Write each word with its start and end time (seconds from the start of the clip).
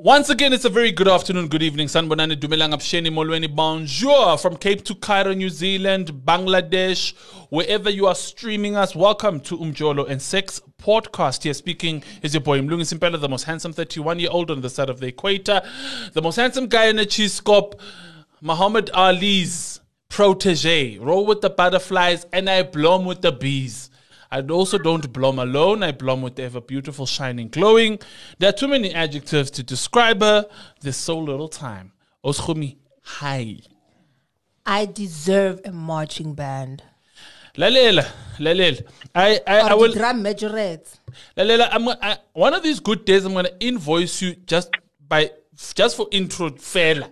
Once 0.00 0.30
again, 0.30 0.54
it's 0.54 0.64
a 0.64 0.70
very 0.70 0.90
good 0.90 1.08
afternoon, 1.08 1.46
good 1.48 1.62
evening. 1.62 1.88
Sanbonani 1.88 2.34
Dumelang 2.34 2.72
Apsheni 2.72 3.10
Molweni. 3.10 3.54
Bonjour 3.54 4.38
from 4.38 4.56
Cape 4.56 4.82
to 4.84 4.94
Cairo, 4.94 5.34
New 5.34 5.50
Zealand, 5.50 6.10
Bangladesh, 6.24 7.12
wherever 7.50 7.90
you 7.90 8.06
are 8.06 8.14
streaming 8.14 8.76
us. 8.76 8.96
Welcome 8.96 9.40
to 9.40 9.58
Umjolo 9.58 10.08
and 10.08 10.22
Sex 10.22 10.62
podcast. 10.80 11.42
Here 11.42 11.52
speaking 11.52 12.02
is 12.22 12.32
your 12.32 12.40
boy 12.40 12.60
Mlungi 12.62 12.98
Simpela, 12.98 13.20
the 13.20 13.28
most 13.28 13.44
handsome 13.44 13.74
31 13.74 14.20
year 14.20 14.30
old 14.32 14.50
on 14.50 14.62
the 14.62 14.70
side 14.70 14.88
of 14.88 15.00
the 15.00 15.08
equator, 15.08 15.60
the 16.14 16.22
most 16.22 16.36
handsome 16.36 16.66
guy 16.66 16.86
in 16.86 16.98
a 16.98 17.04
cheese 17.04 17.34
scope, 17.34 17.78
Muhammad 18.40 18.88
Ali's 18.94 19.80
protege. 20.08 20.96
Roll 20.96 21.26
with 21.26 21.42
the 21.42 21.50
butterflies 21.50 22.24
and 22.32 22.48
I 22.48 22.62
bloom 22.62 23.04
with 23.04 23.20
the 23.20 23.32
bees. 23.32 23.87
I 24.30 24.40
also 24.42 24.78
don't 24.78 25.10
bloom 25.12 25.38
alone. 25.38 25.82
I 25.82 25.92
bloom 25.92 26.22
with 26.22 26.38
ever 26.38 26.60
beautiful, 26.60 27.06
shining, 27.06 27.48
glowing. 27.48 27.98
There 28.38 28.50
are 28.50 28.52
too 28.52 28.68
many 28.68 28.92
adjectives 28.94 29.50
to 29.52 29.62
describe 29.62 30.20
her. 30.20 30.46
There's 30.80 30.96
so 30.96 31.18
little 31.18 31.48
time. 31.48 31.92
Oschumi, 32.24 32.76
hi. 33.02 33.60
I 34.66 34.84
deserve 34.84 35.60
a 35.64 35.72
marching 35.72 36.34
band. 36.34 36.82
Lalela, 37.56 38.06
Lalela. 38.38 38.86
I, 39.14 39.40
I, 39.46 39.58
I 39.60 39.74
will. 39.74 39.92
drum 39.92 40.22
majorette. 40.22 40.98
Lalela, 41.36 41.68
I'm 41.72 41.86
gonna, 41.86 41.98
I, 42.02 42.18
one 42.34 42.54
of 42.54 42.62
these 42.62 42.78
good 42.80 43.04
days, 43.04 43.24
I'm 43.24 43.32
going 43.32 43.46
to 43.46 43.60
invoice 43.60 44.20
you 44.20 44.34
just 44.34 44.70
by 45.08 45.30
just 45.74 45.96
for 45.96 46.06
intro, 46.12 46.50
fella. 46.50 47.10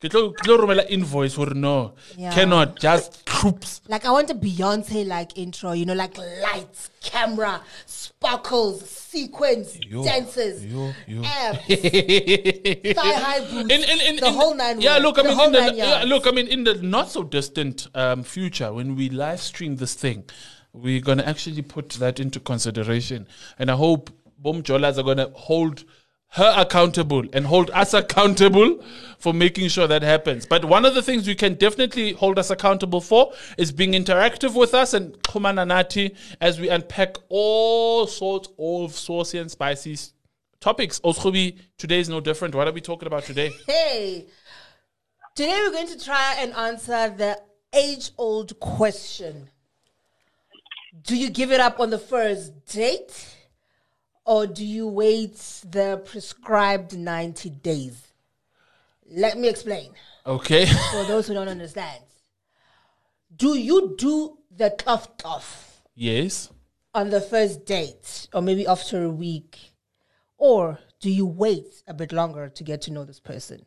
Ke 0.00 0.06
tlo 0.12 0.20
ke 0.30 0.44
tlo 0.46 0.56
romela 0.60 0.84
invoice 0.94 1.34
for 1.34 1.46
no. 1.54 1.94
Yeah. 2.16 2.30
Cannot 2.32 2.78
just 2.78 3.26
troops. 3.26 3.80
Like 3.88 4.04
I 4.06 4.12
want 4.12 4.30
a 4.30 4.34
Beyonce 4.34 5.04
like 5.04 5.36
intro, 5.36 5.72
you 5.72 5.86
know, 5.86 5.94
like 5.94 6.16
lights, 6.16 6.90
camera, 7.02 7.60
sparkles, 7.84 8.88
sequence, 8.88 9.76
Yo, 9.82 10.04
dances, 10.04 10.64
yo, 10.64 10.92
yo. 11.08 11.24
abs, 11.24 11.66
thigh 11.66 13.12
high 13.18 13.40
boots, 13.40 13.74
in, 13.74 13.82
in, 13.82 14.00
in, 14.06 14.16
the 14.22 14.26
in- 14.28 14.34
whole 14.34 14.54
nine. 14.54 14.80
Yeah, 14.80 14.98
look, 14.98 15.18
I 15.18 15.22
mean, 15.22 15.40
in 15.40 15.50
the, 15.50 15.74
yeah, 15.74 16.04
look, 16.06 16.28
I 16.28 16.30
mean, 16.30 16.46
in 16.46 16.62
the 16.62 16.74
not 16.74 17.08
so 17.08 17.24
distant 17.24 17.88
um, 17.96 18.22
future, 18.22 18.72
when 18.72 18.94
we 18.94 19.08
live 19.10 19.40
stream 19.40 19.74
this 19.74 19.94
thing, 19.94 20.22
we're 20.72 21.00
gonna 21.00 21.24
actually 21.24 21.62
put 21.62 21.88
that 21.94 22.20
into 22.20 22.38
consideration, 22.38 23.26
and 23.58 23.68
I 23.68 23.74
hope 23.74 24.10
Bom 24.38 24.62
Jolas 24.62 24.96
are 24.96 25.02
gonna 25.02 25.30
hold 25.34 25.82
her 26.30 26.54
accountable 26.56 27.24
and 27.32 27.46
hold 27.46 27.70
us 27.70 27.94
accountable 27.94 28.84
for 29.18 29.32
making 29.32 29.68
sure 29.68 29.86
that 29.86 30.02
happens. 30.02 30.46
But 30.46 30.64
one 30.64 30.84
of 30.84 30.94
the 30.94 31.02
things 31.02 31.26
we 31.26 31.34
can 31.34 31.54
definitely 31.54 32.12
hold 32.12 32.38
us 32.38 32.50
accountable 32.50 33.00
for 33.00 33.32
is 33.56 33.72
being 33.72 33.92
interactive 33.92 34.54
with 34.54 34.74
us 34.74 34.94
and 34.94 35.14
Kumananati 35.22 36.14
as 36.40 36.60
we 36.60 36.68
unpack 36.68 37.16
all 37.28 38.06
sorts 38.06 38.48
of 38.58 38.94
saucy 38.94 39.38
and 39.38 39.50
spicy 39.50 39.96
topics. 40.60 41.00
Oskhubi, 41.00 41.58
today 41.78 42.00
is 42.00 42.08
no 42.08 42.20
different. 42.20 42.54
What 42.54 42.68
are 42.68 42.72
we 42.72 42.80
talking 42.80 43.06
about 43.06 43.24
today? 43.24 43.50
Hey, 43.66 44.26
today 45.34 45.60
we're 45.64 45.72
going 45.72 45.88
to 45.88 46.04
try 46.04 46.36
and 46.40 46.52
answer 46.52 47.10
the 47.16 47.40
age-old 47.72 48.58
question: 48.60 49.48
Do 51.02 51.16
you 51.16 51.30
give 51.30 51.52
it 51.52 51.60
up 51.60 51.80
on 51.80 51.90
the 51.90 51.98
first 51.98 52.66
date, 52.66 53.37
or 54.28 54.46
do 54.46 54.62
you 54.62 54.86
wait 54.86 55.36
the 55.70 56.02
prescribed 56.04 56.96
ninety 56.96 57.48
days? 57.48 58.08
Let 59.10 59.38
me 59.38 59.48
explain. 59.48 59.92
Okay. 60.26 60.66
For 60.92 61.04
those 61.04 61.26
who 61.26 61.32
don't 61.32 61.48
understand, 61.48 62.04
do 63.34 63.56
you 63.58 63.94
do 63.96 64.36
the 64.54 64.68
tough 64.68 65.16
tough 65.16 65.80
yes. 65.94 66.50
on 66.92 67.08
the 67.08 67.22
first 67.22 67.64
date, 67.64 68.28
or 68.34 68.42
maybe 68.42 68.66
after 68.66 69.02
a 69.04 69.10
week, 69.10 69.58
or 70.36 70.78
do 71.00 71.10
you 71.10 71.24
wait 71.24 71.82
a 71.86 71.94
bit 71.94 72.12
longer 72.12 72.50
to 72.50 72.62
get 72.62 72.82
to 72.82 72.92
know 72.92 73.06
this 73.06 73.20
person? 73.20 73.64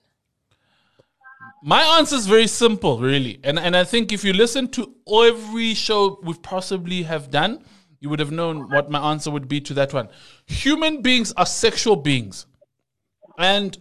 My 1.63 1.81
answer 1.97 2.15
is 2.15 2.27
very 2.27 2.47
simple, 2.47 2.99
really. 2.99 3.39
And 3.43 3.57
and 3.57 3.75
I 3.75 3.83
think 3.83 4.11
if 4.11 4.23
you 4.23 4.33
listen 4.33 4.67
to 4.77 4.93
every 5.11 5.73
show 5.73 6.19
we 6.21 6.35
possibly 6.35 7.01
have 7.01 7.31
done, 7.31 7.63
you 8.01 8.09
would 8.09 8.19
have 8.19 8.31
known 8.31 8.69
what 8.69 8.91
my 8.91 9.11
answer 9.11 9.31
would 9.31 9.47
be 9.47 9.61
to 9.61 9.73
that 9.75 9.93
one. 9.93 10.09
Human 10.47 11.01
beings 11.01 11.31
are 11.37 11.45
sexual 11.45 11.95
beings. 11.95 12.47
And 13.37 13.77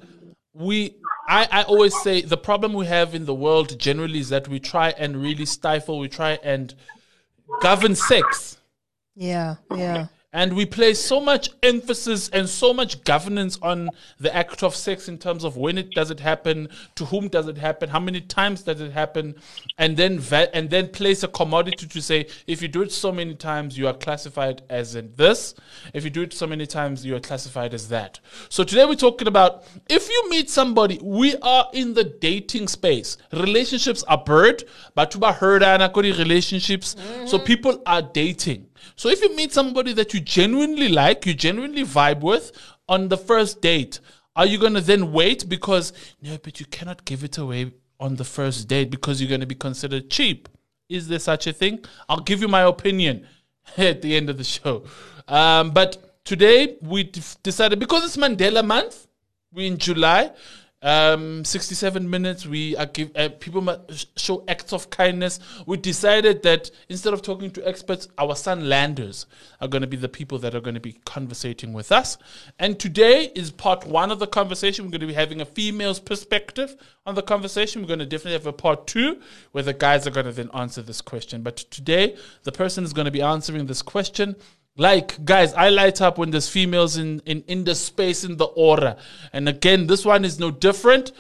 we 0.52 0.94
I, 1.26 1.48
I 1.50 1.62
always 1.62 1.98
say 2.02 2.20
the 2.22 2.36
problem 2.36 2.74
we 2.74 2.86
have 2.86 3.14
in 3.14 3.24
the 3.24 3.34
world 3.34 3.78
generally 3.78 4.18
is 4.18 4.28
that 4.28 4.46
we 4.46 4.60
try 4.60 4.90
and 4.90 5.16
really 5.16 5.46
stifle, 5.46 5.98
we 5.98 6.08
try 6.08 6.38
and 6.42 6.74
govern 7.62 7.94
sex. 7.94 8.58
Yeah, 9.14 9.56
yeah. 9.74 10.08
And 10.32 10.54
we 10.54 10.64
place 10.64 11.04
so 11.04 11.20
much 11.20 11.50
emphasis 11.60 12.28
and 12.28 12.48
so 12.48 12.72
much 12.72 13.02
governance 13.02 13.58
on 13.62 13.90
the 14.20 14.32
act 14.34 14.62
of 14.62 14.76
sex 14.76 15.08
in 15.08 15.18
terms 15.18 15.42
of 15.42 15.56
when 15.56 15.76
it 15.76 15.90
does 15.90 16.12
it 16.12 16.20
happen, 16.20 16.68
to 16.94 17.04
whom 17.06 17.26
does 17.26 17.48
it 17.48 17.58
happen, 17.58 17.88
how 17.88 17.98
many 17.98 18.20
times 18.20 18.62
does 18.62 18.80
it 18.80 18.92
happen, 18.92 19.34
and 19.76 19.96
then 19.96 20.20
va- 20.20 20.54
and 20.54 20.70
then 20.70 20.86
place 20.86 21.24
a 21.24 21.28
commodity 21.28 21.88
to 21.88 22.00
say 22.00 22.28
if 22.46 22.62
you 22.62 22.68
do 22.68 22.82
it 22.82 22.92
so 22.92 23.10
many 23.10 23.34
times 23.34 23.76
you 23.76 23.88
are 23.88 23.92
classified 23.92 24.62
as 24.70 24.94
in 24.94 25.12
this, 25.16 25.54
if 25.94 26.04
you 26.04 26.10
do 26.10 26.22
it 26.22 26.32
so 26.32 26.46
many 26.46 26.64
times 26.64 27.04
you 27.04 27.16
are 27.16 27.20
classified 27.20 27.74
as 27.74 27.88
that. 27.88 28.20
So 28.48 28.62
today 28.62 28.84
we're 28.84 28.94
talking 28.94 29.26
about 29.26 29.64
if 29.88 30.08
you 30.08 30.30
meet 30.30 30.48
somebody, 30.48 31.00
we 31.02 31.34
are 31.38 31.68
in 31.72 31.94
the 31.94 32.04
dating 32.04 32.68
space. 32.68 33.16
Relationships 33.32 34.04
are 34.04 34.18
bird, 34.18 34.62
but 34.94 35.12
relationships. 35.16 36.94
So 37.26 37.36
mm-hmm. 37.36 37.44
people 37.44 37.82
are 37.84 38.02
dating. 38.02 38.69
So 38.96 39.08
if 39.08 39.20
you 39.20 39.34
meet 39.34 39.52
somebody 39.52 39.92
that 39.94 40.14
you 40.14 40.20
genuinely 40.20 40.88
like, 40.88 41.26
you 41.26 41.34
genuinely 41.34 41.84
vibe 41.84 42.20
with 42.20 42.52
on 42.88 43.08
the 43.08 43.16
first 43.16 43.60
date, 43.60 44.00
are 44.36 44.46
you 44.46 44.58
going 44.58 44.74
to 44.74 44.80
then 44.80 45.12
wait 45.12 45.48
because 45.48 45.92
no, 46.22 46.38
but 46.42 46.60
you 46.60 46.66
cannot 46.66 47.04
give 47.04 47.24
it 47.24 47.38
away 47.38 47.72
on 47.98 48.16
the 48.16 48.24
first 48.24 48.68
date 48.68 48.90
because 48.90 49.20
you're 49.20 49.28
going 49.28 49.40
to 49.40 49.46
be 49.46 49.54
considered 49.54 50.10
cheap? 50.10 50.48
Is 50.88 51.08
there 51.08 51.18
such 51.18 51.46
a 51.46 51.52
thing? 51.52 51.84
I'll 52.08 52.20
give 52.20 52.40
you 52.40 52.48
my 52.48 52.62
opinion 52.62 53.26
at 53.76 54.02
the 54.02 54.16
end 54.16 54.30
of 54.30 54.38
the 54.38 54.44
show. 54.44 54.84
Um, 55.28 55.70
but 55.70 56.24
today 56.24 56.76
we 56.82 57.04
decided 57.42 57.78
because 57.78 58.04
it's 58.04 58.16
Mandela 58.16 58.64
month, 58.64 59.06
we're 59.52 59.66
in 59.66 59.78
July. 59.78 60.32
Um, 60.82 61.44
67 61.44 62.08
minutes. 62.08 62.46
We 62.46 62.74
are 62.74 62.86
give 62.86 63.14
uh, 63.14 63.28
people 63.38 63.60
must 63.60 64.18
show 64.18 64.42
acts 64.48 64.72
of 64.72 64.88
kindness. 64.88 65.38
We 65.66 65.76
decided 65.76 66.42
that 66.44 66.70
instead 66.88 67.12
of 67.12 67.20
talking 67.20 67.50
to 67.50 67.68
experts, 67.68 68.08
our 68.16 68.34
Sunlanders 68.34 69.26
are 69.60 69.68
going 69.68 69.82
to 69.82 69.86
be 69.86 69.98
the 69.98 70.08
people 70.08 70.38
that 70.38 70.54
are 70.54 70.60
going 70.62 70.74
to 70.74 70.80
be 70.80 70.98
conversating 71.04 71.74
with 71.74 71.92
us. 71.92 72.16
And 72.58 72.80
today 72.80 73.30
is 73.34 73.50
part 73.50 73.86
one 73.86 74.10
of 74.10 74.20
the 74.20 74.26
conversation. 74.26 74.86
We're 74.86 74.92
going 74.92 75.02
to 75.02 75.06
be 75.06 75.12
having 75.12 75.42
a 75.42 75.44
female's 75.44 76.00
perspective 76.00 76.74
on 77.04 77.14
the 77.14 77.22
conversation. 77.22 77.82
We're 77.82 77.88
going 77.88 77.98
to 77.98 78.06
definitely 78.06 78.32
have 78.32 78.46
a 78.46 78.52
part 78.54 78.86
two 78.86 79.20
where 79.52 79.64
the 79.64 79.74
guys 79.74 80.06
are 80.06 80.10
going 80.10 80.26
to 80.26 80.32
then 80.32 80.48
answer 80.54 80.80
this 80.80 81.02
question. 81.02 81.42
But 81.42 81.58
today, 81.58 82.16
the 82.44 82.52
person 82.52 82.84
is 82.84 82.94
going 82.94 83.04
to 83.04 83.10
be 83.10 83.20
answering 83.20 83.66
this 83.66 83.82
question 83.82 84.34
like 84.80 85.22
guys, 85.26 85.52
I 85.52 85.68
light 85.68 86.00
up 86.00 86.16
when 86.16 86.30
there's 86.30 86.48
females 86.48 86.96
in, 86.96 87.20
in 87.26 87.44
in 87.48 87.64
the 87.64 87.74
space 87.74 88.24
in 88.24 88.38
the 88.38 88.46
aura. 88.46 88.96
And 89.30 89.46
again, 89.46 89.86
this 89.86 90.06
one 90.06 90.24
is 90.24 90.40
no 90.40 90.50
different. 90.50 91.12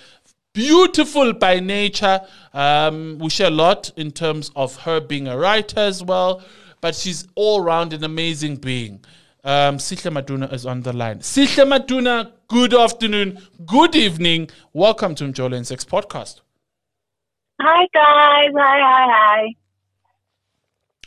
Beautiful 0.54 1.34
by 1.34 1.60
nature. 1.60 2.22
Um, 2.54 3.18
we 3.18 3.28
share 3.28 3.48
a 3.48 3.50
lot 3.50 3.92
in 3.96 4.12
terms 4.12 4.50
of 4.56 4.74
her 4.76 4.98
being 4.98 5.28
a 5.28 5.36
writer 5.36 5.80
as 5.80 6.02
well, 6.02 6.42
but 6.80 6.94
she's 6.94 7.28
all 7.34 7.60
round 7.60 7.92
an 7.92 8.02
amazing 8.02 8.56
being. 8.56 9.04
Um, 9.44 9.76
Sihle 9.76 10.10
Maduna 10.10 10.50
is 10.52 10.64
on 10.64 10.80
the 10.80 10.94
line. 10.94 11.18
Sihle 11.18 11.66
Maduna, 11.68 12.32
good 12.48 12.72
afternoon, 12.72 13.40
good 13.66 13.94
evening. 13.94 14.48
Welcome 14.72 15.14
to 15.16 15.24
Mjolo 15.24 15.56
and 15.56 15.66
Sex 15.66 15.84
Podcast. 15.84 16.40
Hi 17.60 17.86
guys, 17.92 18.52
hi, 18.56 18.78
hi, 18.88 19.06
hi. 19.14 19.54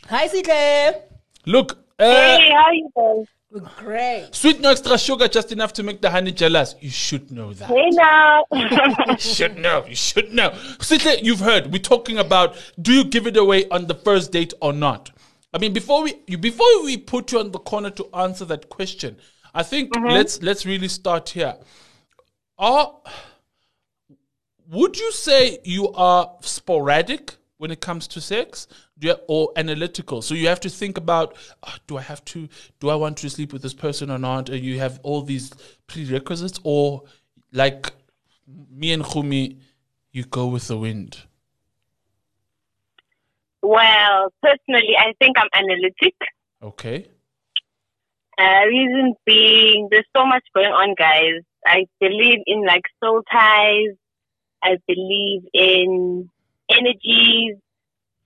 Hi, 0.08 0.28
Sihle. 0.28 1.02
Look, 1.46 1.83
uh, 1.98 2.04
Hey, 2.04 2.50
how 2.50 2.70
you 2.72 2.90
guys? 2.96 3.26
We're 3.50 3.70
great. 3.78 4.30
sweet 4.32 4.60
no 4.60 4.70
extra 4.70 4.98
sugar, 4.98 5.28
just 5.28 5.52
enough 5.52 5.72
to 5.74 5.84
make 5.84 6.02
the 6.02 6.10
honey 6.10 6.32
jealous. 6.32 6.74
You 6.80 6.90
should 6.90 7.30
know 7.30 7.52
that. 7.52 7.68
Hey 7.68 7.88
now. 7.90 8.44
You 8.52 9.16
should 9.16 9.58
know. 9.58 9.84
You 9.86 9.94
should 9.94 10.32
know. 10.34 10.50
Sihle, 10.80 11.22
you've 11.22 11.38
heard. 11.38 11.72
We're 11.72 11.78
talking 11.78 12.18
about 12.18 12.56
do 12.82 12.92
you 12.92 13.04
give 13.04 13.28
it 13.28 13.36
away 13.36 13.68
on 13.68 13.86
the 13.86 13.94
first 13.94 14.32
date 14.32 14.52
or 14.60 14.72
not? 14.72 15.12
I 15.52 15.58
mean, 15.58 15.72
before 15.72 16.02
we 16.02 16.14
you, 16.26 16.36
before 16.36 16.82
we 16.82 16.96
put 16.96 17.30
you 17.30 17.38
on 17.38 17.52
the 17.52 17.60
corner 17.60 17.90
to 17.90 18.08
answer 18.12 18.44
that 18.46 18.70
question, 18.70 19.16
I 19.54 19.62
think 19.62 19.92
let's 19.94 20.42
let's 20.42 20.66
really 20.66 20.88
start 20.88 21.28
here. 21.28 21.54
Are 22.58 22.92
would 24.68 24.98
you 24.98 25.12
say 25.12 25.60
you 25.62 25.92
are 25.92 26.32
sporadic 26.40 27.36
when 27.58 27.70
it 27.70 27.80
comes 27.80 28.08
to 28.08 28.20
sex 28.20 28.66
do 28.66 28.66
you, 28.66 28.82
or 29.28 29.52
analytical 29.56 30.22
so 30.22 30.34
you 30.34 30.46
have 30.46 30.60
to 30.60 30.70
think 30.70 30.96
about 30.96 31.36
"Ah, 31.64 31.76
do 31.86 31.96
i 31.96 32.00
have 32.00 32.24
to 32.24 32.48
do 32.80 32.88
i 32.88 32.94
want 32.94 33.16
to 33.16 33.28
sleep 33.28 33.52
with 33.52 33.60
this 33.60 33.74
person 33.74 34.10
or 34.10 34.18
not 34.18 34.48
or 34.48 34.56
you 34.56 34.78
have 34.78 35.00
all 35.02 35.20
these 35.22 35.52
prerequisites 35.86 36.60
or 36.62 37.02
like 37.52 37.92
me 38.70 38.92
and 38.92 39.02
Khumi, 39.02 39.58
you 40.12 40.24
go 40.24 40.46
with 40.46 40.68
the 40.68 40.76
wind 40.76 41.18
well, 43.64 44.30
personally, 44.42 44.94
I 44.98 45.14
think 45.18 45.38
I'm 45.38 45.48
analytic. 45.54 46.14
okay 46.62 47.08
Uh, 48.36 48.66
reason 48.66 49.14
being, 49.24 49.88
there's 49.90 50.06
so 50.14 50.26
much 50.26 50.44
going 50.54 50.72
on, 50.72 50.94
guys. 50.98 51.40
I 51.66 51.86
believe 51.98 52.40
in 52.46 52.66
like 52.66 52.82
soul 53.02 53.22
ties. 53.30 53.96
I 54.62 54.76
believe 54.86 55.42
in 55.54 56.28
energies. 56.68 57.56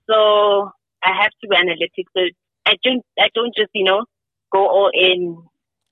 So 0.08 0.70
I 1.04 1.12
have 1.22 1.30
to 1.42 1.48
be 1.48 1.56
analytic. 1.56 2.06
So 2.16 2.22
I 2.66 2.76
don't, 2.82 3.04
I 3.18 3.28
don't 3.34 3.54
just, 3.56 3.70
you 3.74 3.84
know, 3.84 4.04
go 4.52 4.66
all 4.66 4.90
in. 4.94 5.42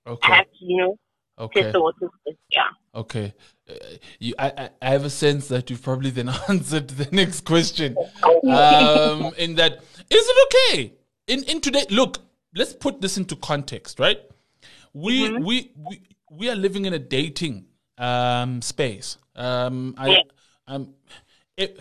Okay. 0.06 0.32
I 0.32 0.36
have 0.36 0.46
to, 0.46 0.50
you 0.60 0.76
know, 0.78 0.96
Okay. 1.38 1.62
test 1.62 1.74
the 1.74 1.80
waters. 1.82 2.10
Yeah. 2.50 2.62
Okay. 2.94 3.34
Uh, 3.68 3.74
you, 4.18 4.34
I, 4.38 4.52
I- 4.56 4.70
I 4.80 4.88
have 4.90 5.04
a 5.04 5.10
sense 5.10 5.48
that 5.48 5.68
you've 5.68 5.82
probably 5.82 6.10
then 6.10 6.30
answered 6.48 6.88
the 6.88 7.08
next 7.14 7.44
question. 7.44 7.96
Um, 8.24 9.34
in 9.38 9.54
that, 9.56 9.74
is 10.10 10.24
it 10.32 10.70
okay? 10.72 10.92
In 11.26 11.42
in 11.44 11.60
today, 11.60 11.84
look, 11.90 12.18
let's 12.54 12.72
put 12.72 13.00
this 13.02 13.18
into 13.18 13.36
context, 13.36 13.98
right? 13.98 14.20
We 14.94 15.36
we 15.38 15.72
we 15.76 16.00
we 16.30 16.48
are 16.48 16.54
living 16.54 16.86
in 16.86 16.94
a 16.94 16.98
dating 16.98 17.66
um, 17.98 18.62
space. 18.62 19.18
Um, 19.34 19.94
I 19.98 20.08
Yeah. 20.08 20.22
um, 20.68 20.94
it, 21.56 21.80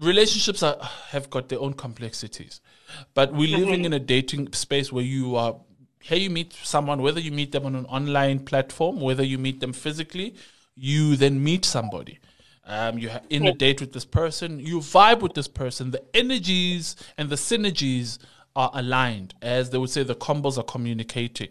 relationships 0.00 0.62
are, 0.62 0.76
have 1.10 1.30
got 1.30 1.48
their 1.48 1.60
own 1.60 1.74
complexities, 1.74 2.60
but 3.14 3.32
we're 3.32 3.56
living 3.56 3.84
in 3.84 3.92
a 3.92 3.98
dating 3.98 4.52
space 4.52 4.92
where 4.92 5.04
you 5.04 5.36
are 5.36 5.56
here. 6.00 6.18
You 6.18 6.30
meet 6.30 6.52
someone, 6.62 7.02
whether 7.02 7.20
you 7.20 7.30
meet 7.30 7.52
them 7.52 7.66
on 7.66 7.74
an 7.76 7.86
online 7.86 8.40
platform, 8.40 9.00
whether 9.00 9.22
you 9.22 9.38
meet 9.38 9.60
them 9.60 9.72
physically, 9.72 10.34
you 10.74 11.16
then 11.16 11.42
meet 11.42 11.64
somebody. 11.64 12.18
Um, 12.64 12.98
you 12.98 13.10
ha- 13.10 13.20
in 13.30 13.46
a 13.46 13.52
date 13.52 13.80
with 13.80 13.92
this 13.92 14.04
person, 14.04 14.60
you 14.60 14.78
vibe 14.78 15.20
with 15.20 15.34
this 15.34 15.48
person. 15.48 15.90
The 15.90 16.02
energies 16.14 16.96
and 17.18 17.28
the 17.28 17.36
synergies 17.36 18.18
are 18.54 18.70
aligned, 18.74 19.34
as 19.42 19.70
they 19.70 19.78
would 19.78 19.90
say. 19.90 20.02
The 20.02 20.14
combos 20.14 20.56
are 20.56 20.62
communicating. 20.64 21.50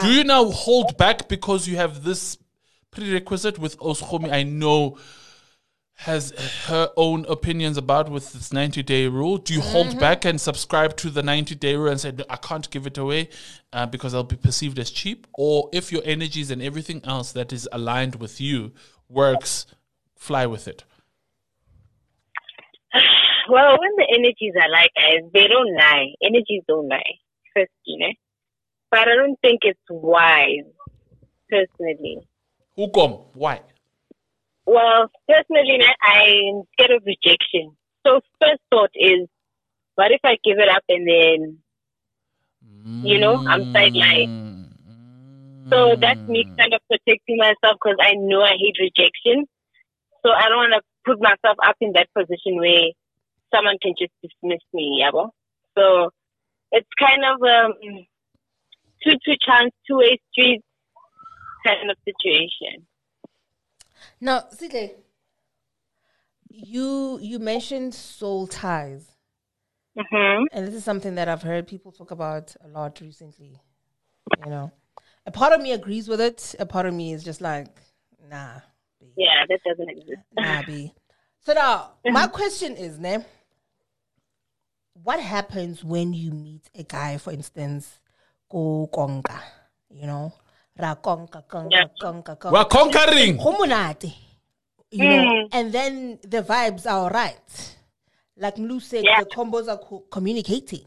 Do 0.00 0.12
you 0.12 0.24
now 0.24 0.44
hold 0.44 0.96
back 0.96 1.28
because 1.28 1.66
you 1.66 1.76
have 1.76 2.04
this 2.04 2.38
prerequisite 2.90 3.58
with 3.58 3.78
Oskomi? 3.78 4.32
I 4.32 4.42
know 4.42 4.98
has 5.96 6.30
her 6.66 6.90
own 6.96 7.24
opinions 7.26 7.78
about 7.78 8.10
with 8.10 8.32
this 8.32 8.52
90 8.52 8.82
day 8.82 9.08
rule. 9.08 9.38
Do 9.38 9.54
you 9.54 9.62
hold 9.62 9.98
back 9.98 10.26
and 10.26 10.38
subscribe 10.38 10.96
to 10.98 11.10
the 11.10 11.22
90 11.22 11.54
day 11.54 11.74
rule 11.74 11.90
and 11.90 12.00
say, 12.00 12.12
"No, 12.12 12.24
I 12.28 12.36
can't 12.36 12.70
give 12.70 12.86
it 12.86 12.98
away 12.98 13.30
uh, 13.72 13.86
because 13.86 14.14
I'll 14.14 14.22
be 14.22 14.36
perceived 14.36 14.78
as 14.78 14.90
cheap? 14.90 15.26
Or 15.34 15.70
if 15.72 15.90
your 15.90 16.02
energies 16.04 16.50
and 16.50 16.62
everything 16.62 17.00
else 17.04 17.32
that 17.32 17.52
is 17.52 17.66
aligned 17.72 18.16
with 18.16 18.40
you 18.40 18.72
works, 19.08 19.66
fly 20.14 20.46
with 20.46 20.68
it? 20.68 20.84
Well, 23.48 23.78
when 23.78 23.92
the 23.96 24.08
energies 24.12 24.54
are 24.60 24.68
like, 24.68 24.90
guys, 24.96 25.30
they 25.32 25.46
don't 25.46 25.72
lie. 25.76 26.06
Energies 26.20 26.64
don't 26.66 26.88
lie. 26.88 27.20
First, 27.54 27.70
you 27.84 27.96
know. 27.96 28.12
But 28.90 29.06
I 29.06 29.14
don't 29.14 29.38
think 29.40 29.60
it's 29.62 29.78
wise, 29.88 30.64
personally. 31.48 32.26
Hukom, 32.76 33.26
why? 33.34 33.60
Well, 34.66 35.10
personally, 35.28 35.78
I'm 36.02 36.62
scared 36.72 36.90
of 36.90 37.02
rejection. 37.06 37.76
So 38.06 38.20
first 38.40 38.60
thought 38.70 38.90
is, 38.94 39.28
what 39.94 40.10
if 40.10 40.20
I 40.24 40.36
give 40.44 40.58
it 40.58 40.68
up 40.68 40.82
and 40.88 41.08
then, 41.08 41.58
you 43.02 43.18
know, 43.18 43.40
I'm 43.46 43.64
sidelined? 43.74 44.26
So 45.72 45.96
that's 46.00 46.20
me 46.26 46.44
kind 46.58 46.74
of 46.74 46.80
protecting 46.88 47.38
myself 47.38 47.78
because 47.82 47.96
I 48.00 48.14
know 48.14 48.42
I 48.42 48.54
hate 48.58 48.76
rejection. 48.80 49.46
So 50.24 50.30
I 50.32 50.48
don't 50.48 50.58
want 50.58 50.74
to 50.74 50.82
put 51.04 51.20
myself 51.20 51.56
up 51.64 51.76
in 51.80 51.92
that 51.94 52.08
position 52.16 52.56
where 52.58 52.90
someone 53.54 53.76
can 53.80 53.94
just 53.98 54.12
dismiss 54.22 54.60
me, 54.72 55.02
yabo. 55.02 55.30
So 55.78 56.10
it's 56.72 56.88
kind 56.98 57.22
of 57.24 57.40
um 57.42 57.72
two 59.04 59.16
two 59.24 59.36
chance, 59.40 59.72
two 59.86 59.98
way 59.98 60.18
street 60.32 60.62
kind 61.64 61.90
of 61.90 61.96
situation. 62.04 62.86
Now, 64.20 64.44
Sihle, 64.52 64.94
you 66.48 67.18
you 67.20 67.38
mentioned 67.38 67.94
soul 67.94 68.46
ties, 68.46 69.12
hmm 69.96 70.44
and 70.52 70.66
this 70.66 70.74
is 70.74 70.84
something 70.84 71.14
that 71.16 71.28
I've 71.28 71.42
heard 71.42 71.66
people 71.66 71.92
talk 71.92 72.10
about 72.10 72.54
a 72.64 72.68
lot 72.68 73.00
recently. 73.00 73.60
You 74.44 74.50
know, 74.50 74.72
a 75.26 75.30
part 75.30 75.52
of 75.52 75.60
me 75.60 75.72
agrees 75.72 76.08
with 76.08 76.20
it. 76.20 76.54
A 76.58 76.66
part 76.66 76.86
of 76.86 76.94
me 76.94 77.12
is 77.12 77.24
just 77.24 77.40
like, 77.40 77.68
nah, 78.30 78.60
B, 79.00 79.12
Yeah, 79.16 79.44
that 79.48 79.60
doesn't 79.64 79.88
exist. 79.88 80.20
nah, 80.32 80.62
B. 80.62 80.92
So 81.40 81.52
now, 81.52 81.92
my 82.04 82.26
question 82.26 82.76
is, 82.76 82.98
ne, 82.98 83.24
what 85.02 85.20
happens 85.20 85.84
when 85.84 86.12
you 86.12 86.32
meet 86.32 86.68
a 86.74 86.82
guy, 86.82 87.18
for 87.18 87.32
instance, 87.32 88.00
go 88.50 88.88
konka, 88.92 89.40
you 89.90 90.06
know, 90.06 90.32
ra 90.78 90.94
konka, 90.96 91.42
konka, 91.48 91.68
Yeah. 91.70 91.88
konka, 92.00 92.36
konka. 92.36 92.52
We're 92.52 92.64
conquering. 92.68 93.36
Go 93.36 93.52
monate, 93.52 94.12
you 94.90 95.04
know, 95.08 95.48
and 95.52 95.72
then 95.72 96.18
the 96.22 96.42
vibes 96.42 96.86
are 96.86 96.98
all 97.04 97.10
right. 97.10 97.76
Like 98.36 98.56
Mlu 98.56 98.80
said, 98.80 99.04
Yeah. 99.04 99.20
the 99.24 99.26
combos 99.30 99.68
are 99.68 99.78
co- 99.78 100.04
communicating. 100.10 100.84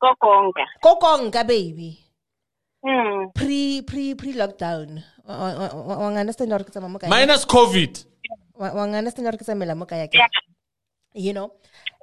Go 0.00 0.14
conga. 0.22 0.64
Go 0.82 0.96
konka, 0.96 1.46
baby. 1.46 1.98
Mm. 2.84 3.34
Pre 3.34 3.82
pre 3.82 4.14
pre 4.14 4.32
lockdown. 4.34 5.02
Minus 7.08 7.44
COVID. 7.44 8.04
Wa- 8.54 8.72
wa 8.74 8.82
understand 8.82 9.26
hore 9.26 9.36
ke 9.38 9.44
tsamaya 9.44 9.76
mo 9.76 9.84
kae 9.86 10.08
ke? 10.08 10.14
Yeah. 10.14 10.26
you 11.14 11.32
know 11.32 11.52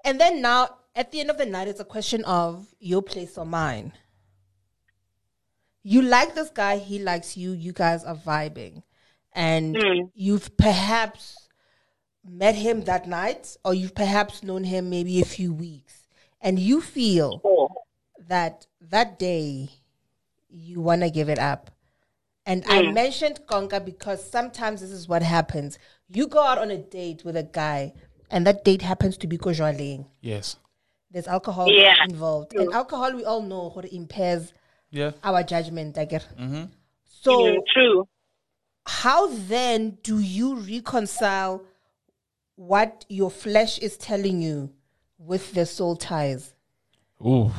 and 0.03 0.19
then 0.19 0.41
now 0.41 0.67
at 0.95 1.11
the 1.11 1.19
end 1.21 1.29
of 1.29 1.37
the 1.37 1.45
night 1.45 1.67
it's 1.67 1.79
a 1.79 1.85
question 1.85 2.23
of 2.25 2.65
your 2.79 3.01
place 3.01 3.37
or 3.37 3.45
mine 3.45 3.93
you 5.87 6.01
like 6.01 6.33
this 6.33 6.49
guy 6.49 6.77
he 6.77 6.97
likes 6.97 7.37
you 7.37 7.51
you 7.51 7.71
guys 7.71 8.03
are 8.03 8.15
vibing 8.15 8.81
and 9.33 9.75
Mm. 9.75 10.09
you've 10.15 10.57
perhaps 10.57 11.47
met 12.27 12.55
him 12.55 12.81
that 12.85 13.07
night 13.07 13.55
or 13.63 13.73
you've 13.75 13.93
perhaps 13.93 14.41
known 14.41 14.63
him 14.63 14.89
maybe 14.89 15.21
a 15.21 15.25
few 15.25 15.53
weeks 15.53 16.07
and 16.41 16.57
you 16.57 16.81
feel 16.81 17.39
Oh. 17.45 17.69
that 18.27 18.65
that 18.81 19.19
day 19.19 19.69
you 20.49 20.81
want 20.81 21.01
to 21.01 21.09
give 21.09 21.29
it 21.29 21.37
up. 21.37 21.69
And 22.47 22.63
I 22.67 22.81
Mm. 22.81 22.93
mentioned 22.93 23.39
Conga 23.45 23.83
because 23.83 24.23
sometimes 24.37 24.81
this 24.81 24.91
is 24.91 25.07
what 25.07 25.21
happens. 25.21 25.77
You 26.09 26.27
go 26.27 26.39
out 26.41 26.57
on 26.57 26.71
a 26.71 26.77
date 26.77 27.25
with 27.25 27.35
a 27.35 27.43
guy, 27.43 27.93
and 28.31 28.45
that 28.47 28.63
date 28.63 28.81
happens 28.83 29.17
to 29.17 29.27
be 29.27 29.37
Kojwaling. 29.37 30.05
Yes. 30.21 30.55
There's 31.11 31.27
alcohol 31.27 31.69
Yeah. 31.71 31.95
involved. 32.07 32.53
And 32.55 32.71
alcohol, 32.73 33.13
we 33.15 33.25
all 33.25 33.41
know, 33.41 33.69
how 33.69 33.81
it 33.81 33.91
impairs 33.91 34.53
Yeah. 34.95 35.11
our 35.23 35.43
judgment. 35.43 35.97
I 35.97 36.05
get. 36.05 36.25
So, 37.21 37.31
Mm, 37.31 37.57
true. 37.73 38.07
how 38.85 39.27
then 39.27 39.97
do 40.03 40.19
you 40.19 40.55
reconcile 40.55 41.63
what 42.55 43.05
your 43.09 43.29
flesh 43.29 43.77
is 43.79 43.97
telling 43.97 44.41
you 44.41 44.71
with 45.17 45.51
the 45.53 45.65
soul 45.65 45.95
ties? 45.97 46.53
Ooh. 47.21 47.51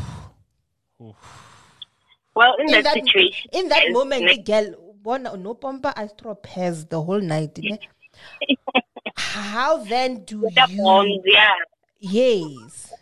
Well, 2.35 2.55
in, 2.59 2.66
in 2.66 2.73
that, 2.73 2.85
that 2.85 2.95
situation, 3.05 3.50
in 3.52 3.69
that 3.69 3.90
moment, 3.93 4.25
like, 4.26 4.45
the 4.45 4.52
girl 4.52 4.95
bona 5.02 5.37
no 5.37 5.55
pompa 5.55 5.93
I 5.97 6.07
throw 6.09 6.35
pairs 6.35 6.85
the 6.87 7.00
whole 7.02 7.21
night. 7.21 7.59
ne? 7.59 7.78
How 9.16 9.78
then 9.85 10.25
do 10.25 10.40
the 10.40 10.66
you 10.71 10.83
bonds, 10.83 11.23
yeah. 11.26 11.55
yes? 12.00 12.93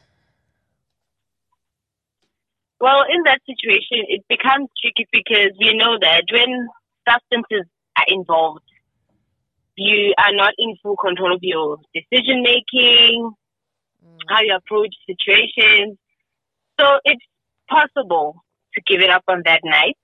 Well, 2.84 3.02
in 3.08 3.22
that 3.22 3.40
situation, 3.46 4.04
it 4.08 4.26
becomes 4.28 4.68
tricky 4.78 5.08
because 5.10 5.52
we 5.58 5.72
know 5.72 5.96
that 6.02 6.24
when 6.30 6.68
substances 7.08 7.66
are 7.96 8.04
involved, 8.08 8.60
you 9.74 10.12
are 10.18 10.34
not 10.34 10.52
in 10.58 10.76
full 10.82 10.96
control 10.98 11.32
of 11.32 11.38
your 11.40 11.78
decision 11.94 12.42
making, 12.42 13.32
how 14.28 14.42
you 14.42 14.54
approach 14.54 14.94
situations. 15.06 15.96
So 16.78 16.98
it's 17.06 17.24
possible 17.70 18.44
to 18.74 18.82
give 18.86 19.00
it 19.00 19.08
up 19.08 19.24
on 19.28 19.40
that 19.46 19.62
night. 19.64 19.96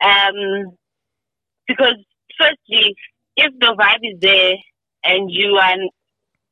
Um, 0.00 0.76
because 1.66 1.98
firstly, 2.38 2.94
if 3.36 3.52
the 3.58 3.74
vibe 3.76 4.14
is 4.14 4.20
there 4.20 4.54
and 5.02 5.28
you 5.28 5.56
are 5.56 5.74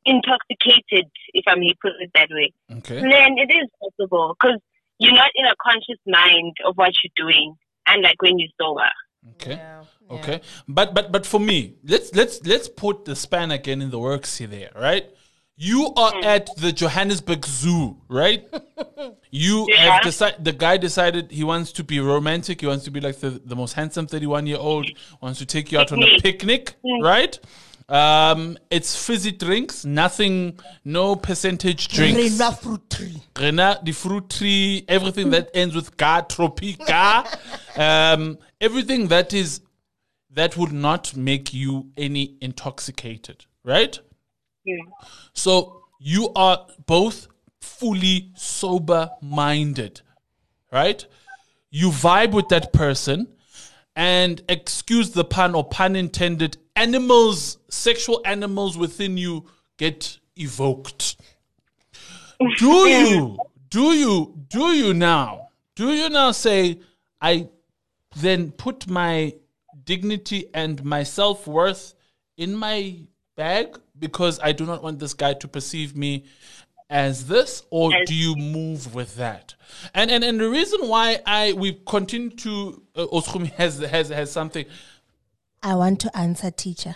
intoxicated, 0.03 1.09
if 1.33 1.45
I 1.47 1.55
may 1.55 1.73
put 1.81 1.93
it 2.01 2.11
that 2.13 2.27
way, 2.29 2.51
Okay. 2.69 2.99
then 2.99 3.37
it 3.37 3.53
is 3.53 3.69
possible 3.79 4.35
because 4.37 4.59
you're 5.03 5.13
not 5.13 5.31
in 5.35 5.45
a 5.45 5.55
conscious 5.61 6.01
mind 6.07 6.55
of 6.65 6.75
what 6.75 6.93
you're 7.03 7.15
doing, 7.15 7.55
unlike 7.87 8.21
when 8.21 8.39
you're 8.39 8.49
sober. 8.59 8.89
Okay. 9.33 9.55
Yeah, 9.55 9.83
Okay. 10.11 10.41
But 10.67 10.93
but 10.93 11.11
but 11.11 11.25
for 11.25 11.39
me, 11.39 11.75
let's 11.83 12.13
let's 12.13 12.45
let's 12.45 12.67
put 12.67 13.05
the 13.05 13.15
span 13.15 13.51
again 13.51 13.81
in 13.81 13.89
the 13.89 13.99
works 13.99 14.37
here 14.37 14.47
there, 14.47 14.71
right? 14.75 15.05
You 15.55 15.93
are 15.95 16.11
hmm. 16.11 16.23
at 16.23 16.49
the 16.57 16.71
Johannesburg 16.71 17.45
Zoo, 17.45 17.97
right? 18.07 18.47
You 19.35 19.65
Yeah. 19.67 19.93
have 19.93 20.03
decided 20.03 20.45
the 20.45 20.51
guy 20.53 20.77
decided 20.77 21.31
he 21.31 21.43
wants 21.43 21.71
to 21.73 21.83
be 21.83 21.99
romantic, 21.99 22.61
he 22.61 22.67
wants 22.67 22.85
to 22.85 22.91
be 22.91 22.99
like 22.99 23.19
the, 23.19 23.31
the 23.43 23.55
most 23.55 23.73
handsome 23.73 24.05
31 24.05 24.45
year 24.45 24.57
old, 24.59 24.87
wants 25.21 25.39
to 25.39 25.45
take 25.45 25.71
you 25.71 25.79
out 25.79 25.91
on 25.91 26.03
a 26.03 26.19
picnic, 26.19 26.75
hmm. 26.85 27.01
right? 27.01 27.39
Um, 27.89 28.57
it's 28.69 29.05
fizzy 29.05 29.31
drinks, 29.31 29.85
nothing, 29.85 30.59
no 30.85 31.15
percentage 31.15 31.89
drinks. 31.89 32.17
Rena 32.17 32.51
fruit 32.51 32.89
tree. 32.89 33.23
Rena, 33.37 33.79
the 33.83 33.91
fruit 33.91 34.29
tree, 34.29 34.85
everything 34.87 35.29
that 35.31 35.49
ends 35.53 35.75
with 35.75 35.95
ga, 35.97 36.21
Tropika, 36.21 37.25
um, 37.77 38.37
everything 38.61 39.07
that 39.07 39.33
is 39.33 39.61
that 40.31 40.57
would 40.57 40.71
not 40.71 41.15
make 41.15 41.53
you 41.53 41.91
any 41.95 42.37
intoxicated, 42.41 43.45
right? 43.63 43.99
Yeah. 44.65 44.77
So 45.33 45.83
you 45.99 46.31
are 46.35 46.65
both 46.85 47.27
fully 47.61 48.31
sober 48.35 49.09
minded, 49.21 50.01
right? 50.71 51.05
You 51.69 51.89
vibe 51.89 52.31
with 52.31 52.49
that 52.49 52.73
person, 52.73 53.27
and 53.95 54.41
excuse 54.49 55.11
the 55.11 55.23
pun 55.23 55.55
or 55.55 55.63
pun 55.63 55.95
intended, 55.95 56.57
animals, 56.75 57.57
sexual 57.69 58.21
animals 58.25 58.77
within 58.77 59.17
you 59.17 59.45
get 59.77 60.17
evoked. 60.35 61.17
Do 62.57 62.67
you, 62.87 63.37
do 63.69 63.93
you, 63.93 64.33
do 64.47 64.73
you 64.73 64.93
now, 64.93 65.49
do 65.75 65.93
you 65.93 66.09
now 66.09 66.31
say, 66.31 66.79
I 67.21 67.49
then 68.15 68.51
put 68.51 68.87
my 68.87 69.33
dignity 69.83 70.49
and 70.53 70.83
my 70.83 71.03
self 71.03 71.47
worth 71.47 71.93
in 72.37 72.55
my 72.55 72.97
bag 73.35 73.77
because 73.97 74.39
I 74.41 74.51
do 74.51 74.65
not 74.65 74.83
want 74.83 74.99
this 74.99 75.13
guy 75.13 75.33
to 75.33 75.47
perceive 75.47 75.95
me 75.95 76.25
as 76.93 77.25
this, 77.27 77.63
or 77.71 77.93
As- 77.93 78.07
do 78.07 78.13
you 78.13 78.35
move 78.35 78.93
with 78.95 79.15
that? 79.15 79.55
And 79.93 80.09
and 80.11 80.23
and 80.23 80.39
the 80.39 80.49
reason 80.49 80.87
why 80.87 81.19
I 81.25 81.53
we 81.53 81.81
continue 81.87 82.29
to 82.29 82.83
uh, 82.95 83.05
Oskumi 83.07 83.51
has 83.53 83.79
has 83.79 84.09
has 84.09 84.31
something. 84.31 84.65
I 85.63 85.75
want 85.75 85.99
to 86.01 86.15
answer, 86.17 86.51
teacher. 86.51 86.95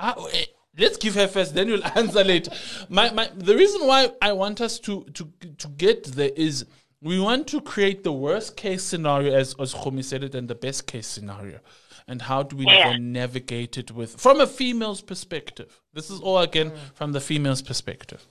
Ah, 0.00 0.14
eh, 0.32 0.46
let's 0.78 0.96
give 0.96 1.14
her 1.14 1.28
first, 1.28 1.54
then 1.54 1.68
you'll 1.68 1.84
answer 1.94 2.24
later. 2.24 2.50
My 2.88 3.10
my 3.12 3.30
the 3.34 3.54
reason 3.56 3.86
why 3.86 4.10
I 4.20 4.32
want 4.32 4.60
us 4.60 4.78
to 4.80 5.04
to 5.14 5.32
to 5.58 5.68
get 5.68 6.04
there 6.04 6.32
is 6.36 6.66
we 7.00 7.20
want 7.20 7.46
to 7.48 7.60
create 7.60 8.02
the 8.02 8.12
worst 8.12 8.56
case 8.56 8.82
scenario 8.82 9.32
as 9.34 9.54
as 9.60 9.72
Khomi 9.74 10.02
said 10.04 10.24
it 10.24 10.34
and 10.34 10.48
the 10.48 10.54
best 10.56 10.86
case 10.86 11.06
scenario. 11.06 11.60
And 12.08 12.22
how 12.22 12.42
do 12.44 12.56
we 12.56 12.66
Yeah. 12.66 12.96
navigate 12.98 13.78
it 13.78 13.90
with 13.90 14.20
from 14.20 14.40
a 14.40 14.46
female's 14.46 15.02
perspective? 15.02 15.80
This 15.92 16.10
is 16.10 16.20
all 16.20 16.38
again 16.38 16.72
from 16.94 17.12
the 17.12 17.20
female's 17.20 17.62
perspective. 17.62 18.26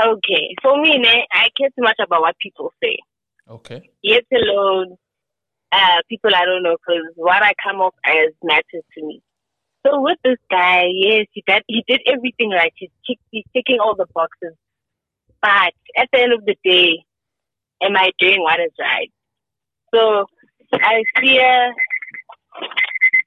Okay. 0.00 0.54
For 0.62 0.80
me, 0.80 0.98
ne, 0.98 1.26
I 1.32 1.48
care 1.56 1.70
too 1.70 1.82
much 1.82 1.96
about 2.04 2.20
what 2.20 2.36
people 2.40 2.72
say. 2.82 2.98
Okay. 3.50 3.90
Yet 4.02 4.24
alone, 4.32 4.96
uh, 5.72 6.00
people 6.08 6.30
I 6.34 6.44
don't 6.44 6.62
know, 6.62 6.76
because 6.76 7.04
what 7.16 7.42
I 7.42 7.52
come 7.62 7.80
off 7.80 7.94
as 8.04 8.32
matters 8.42 8.84
to 8.94 9.04
me. 9.04 9.22
So 9.86 10.00
with 10.00 10.18
this 10.22 10.38
guy, 10.50 10.86
yes, 10.92 11.26
he 11.32 11.42
did, 11.46 11.62
he 11.66 11.84
did 11.86 12.00
everything 12.06 12.50
right. 12.50 12.72
He's, 12.76 12.90
he's 13.30 13.44
ticking 13.54 13.78
all 13.80 13.94
the 13.96 14.06
boxes. 14.14 14.54
But 15.40 15.72
at 15.96 16.08
the 16.12 16.20
end 16.20 16.32
of 16.32 16.44
the 16.44 16.56
day, 16.64 17.04
am 17.82 17.96
I 17.96 18.10
doing 18.18 18.42
what 18.42 18.60
is 18.60 18.72
right? 18.78 19.10
So 19.94 20.26
I 20.72 21.02
fear 21.20 21.72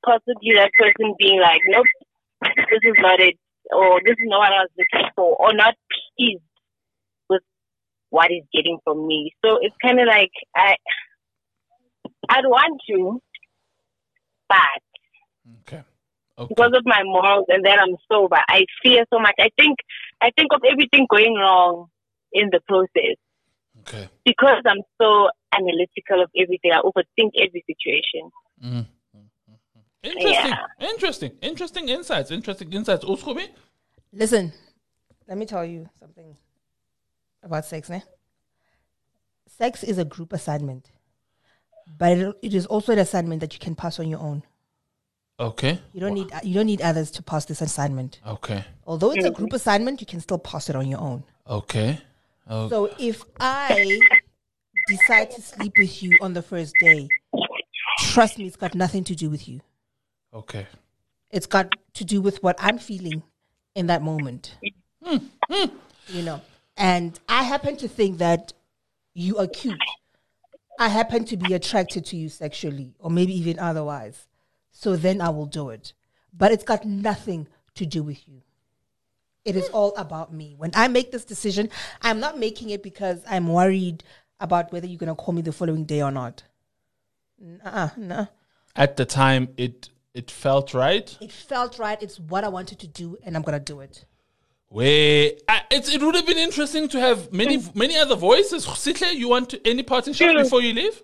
possibly 0.05 0.53
that 0.55 0.71
person 0.77 1.15
being 1.17 1.39
like, 1.39 1.61
nope, 1.67 1.85
this 2.41 2.81
is 2.83 2.95
not 2.97 3.19
it, 3.19 3.37
or 3.71 3.99
this 4.05 4.13
is 4.13 4.25
not 4.25 4.39
what 4.39 4.53
I 4.53 4.61
was 4.61 4.69
looking 4.77 5.09
for, 5.15 5.35
or 5.37 5.53
not 5.53 5.75
pleased 6.17 6.41
what 8.12 8.30
he's 8.30 8.44
getting 8.53 8.77
from 8.84 9.08
me. 9.08 9.34
So 9.44 9.58
it's 9.62 9.75
kind 9.82 10.00
of 10.00 10.08
like 10.08 10.32
I, 10.56 10.75
I'd 12.30 12.46
want 12.46 12.80
to, 12.89 13.20
but 14.48 14.58
Okay. 15.62 15.84
Okay. 16.38 16.48
because 16.56 16.72
of 16.75 16.84
my 16.86 17.01
morals 17.03 17.46
and 17.50 17.65
that 17.65 17.80
I'm 17.80 17.96
sober, 18.12 18.39
I 18.48 18.65
fear 18.84 19.06
so 19.12 19.20
much. 19.20 19.36
I 19.39 19.50
think 19.60 19.77
I 20.22 20.32
think 20.38 20.50
of 20.53 20.62
everything 20.70 21.08
going 21.10 21.36
wrong 21.36 21.88
in 22.32 22.50
the 22.51 22.60
process 22.68 23.18
Okay. 23.82 24.10
because 24.24 24.62
I'm 24.65 24.82
so 25.01 25.30
analytical 25.53 26.22
of 26.22 26.30
everything. 26.38 26.72
I 26.72 26.82
overthink 26.82 27.32
every 27.39 27.63
situation. 27.68 28.30
Mm. 28.63 28.86
Interesting. 30.03 30.51
Yeah. 30.51 30.89
Interesting. 30.89 31.32
Interesting 31.41 31.89
insights. 31.89 32.32
Interesting 32.32 32.74
insights. 32.74 33.06
Oskumi? 33.06 33.50
Listen, 34.12 34.51
let 35.27 35.38
me 35.38 35.46
tell 35.46 35.63
you 35.63 35.88
something 36.00 36.36
about 37.43 37.65
sex, 37.65 37.89
ne? 37.89 38.03
Sex 39.48 39.83
is 39.83 39.98
a 39.98 40.05
group 40.05 40.33
assignment, 40.33 40.91
but 41.98 42.17
it, 42.17 42.36
it 42.41 42.53
is 42.53 42.65
also 42.65 42.93
an 42.93 43.00
assignment 43.00 43.41
that 43.41 43.53
you 43.53 43.60
can 43.60 43.75
pass 43.75 44.00
on 44.00 44.07
your 44.07 44.19
own. 44.19 44.43
Okay. 45.39 45.79
You 45.93 46.00
don't 46.00 46.13
need 46.13 46.29
you 46.43 46.53
don't 46.53 46.67
need 46.67 46.81
others 46.81 47.10
to 47.12 47.24
pass 47.24 47.45
this 47.45 47.62
assignment. 47.62 48.19
Okay. 48.25 48.63
Although 48.86 49.12
it's 49.12 49.25
a 49.25 49.31
group 49.31 49.53
assignment, 49.53 50.00
you 50.00 50.07
can 50.07 50.19
still 50.19 50.38
pass 50.38 50.69
it 50.69 50.75
on 50.75 50.88
your 50.88 51.00
own. 51.00 51.24
Okay. 51.48 52.00
Oh, 52.48 52.69
So 52.69 52.93
if 53.00 53.24
I 53.39 54.00
decide 54.88 55.31
to 55.31 55.41
sleep 55.41 55.74
with 55.77 56.03
you 56.03 56.17
on 56.21 56.33
the 56.33 56.41
first 56.41 56.74
day, 56.79 57.07
trust 58.00 58.38
me, 58.38 58.45
it's 58.45 58.55
got 58.55 58.75
nothing 58.75 59.03
to 59.05 59.15
do 59.15 59.29
with 59.29 59.48
you. 59.48 59.62
okay. 60.33 60.67
It's 61.31 61.45
got 61.45 61.74
to 61.93 62.03
do 62.03 62.19
with 62.21 62.43
what 62.43 62.57
I'm 62.60 62.77
feeling 62.77 63.24
in 63.74 63.88
that 63.88 64.01
moment. 64.01 64.57
Hmm. 65.01 65.17
Hmm. 65.50 65.69
You 66.10 66.24
know, 66.24 66.41
and 66.77 67.19
I 67.27 67.43
happen 67.43 67.75
to 67.77 67.87
think 67.87 68.17
that 68.19 68.53
you 69.13 69.37
are 69.37 69.47
cute. 69.47 69.79
I 70.79 70.87
happen 70.87 71.25
to 71.25 71.37
be 71.37 71.53
attracted 71.53 72.05
to 72.07 72.17
you 72.17 72.29
sexually, 72.29 72.93
or 72.99 73.11
maybe 73.11 73.37
even 73.37 73.59
otherwise. 73.59 74.27
So 74.71 74.95
then 74.95 75.21
I 75.21 75.29
will 75.29 75.45
do 75.45 75.69
it. 75.69 75.93
But 76.33 76.51
it's 76.51 76.63
got 76.63 76.85
nothing 76.85 77.47
to 77.75 77.85
do 77.85 78.03
with 78.03 78.27
you. 78.27 78.41
It 79.43 79.55
is 79.55 79.69
all 79.69 79.95
about 79.95 80.33
me. 80.33 80.55
When 80.57 80.71
I 80.75 80.87
make 80.87 81.11
this 81.11 81.25
decision, 81.25 81.69
I'm 82.01 82.19
not 82.19 82.37
making 82.37 82.69
it 82.69 82.83
because 82.83 83.21
I'm 83.27 83.47
worried 83.47 84.03
about 84.39 84.71
whether 84.71 84.87
you're 84.87 84.97
going 84.97 85.15
to 85.15 85.15
call 85.15 85.33
me 85.33 85.41
the 85.41 85.51
following 85.51 85.85
day 85.85 86.01
or 86.01 86.11
not. 86.11 86.43
Uh, 87.63 87.89
no. 87.97 88.27
At 88.75 88.97
the 88.97 89.05
time, 89.05 89.49
it 89.57 89.89
it 90.13 90.29
felt 90.29 90.73
right. 90.73 91.17
It 91.21 91.31
felt 91.31 91.79
right. 91.79 92.01
It's 92.01 92.19
what 92.19 92.43
I 92.43 92.49
wanted 92.49 92.79
to 92.79 92.87
do, 92.87 93.17
and 93.23 93.35
I'm 93.35 93.41
going 93.41 93.57
to 93.57 93.63
do 93.63 93.79
it. 93.79 94.05
Where 94.71 95.31
I, 95.49 95.63
it's, 95.69 95.93
it 95.93 96.01
would 96.01 96.15
have 96.15 96.25
been 96.25 96.37
interesting 96.37 96.87
to 96.89 96.99
have 97.01 97.33
many 97.33 97.61
many 97.75 97.97
other 97.97 98.15
voices. 98.15 98.65
Sihle, 98.65 99.13
you 99.13 99.27
want 99.27 99.49
to, 99.49 99.67
any 99.67 99.83
parting 99.83 100.13
Sure. 100.13 100.33
before 100.33 100.61
you 100.61 100.73
leave? 100.73 100.97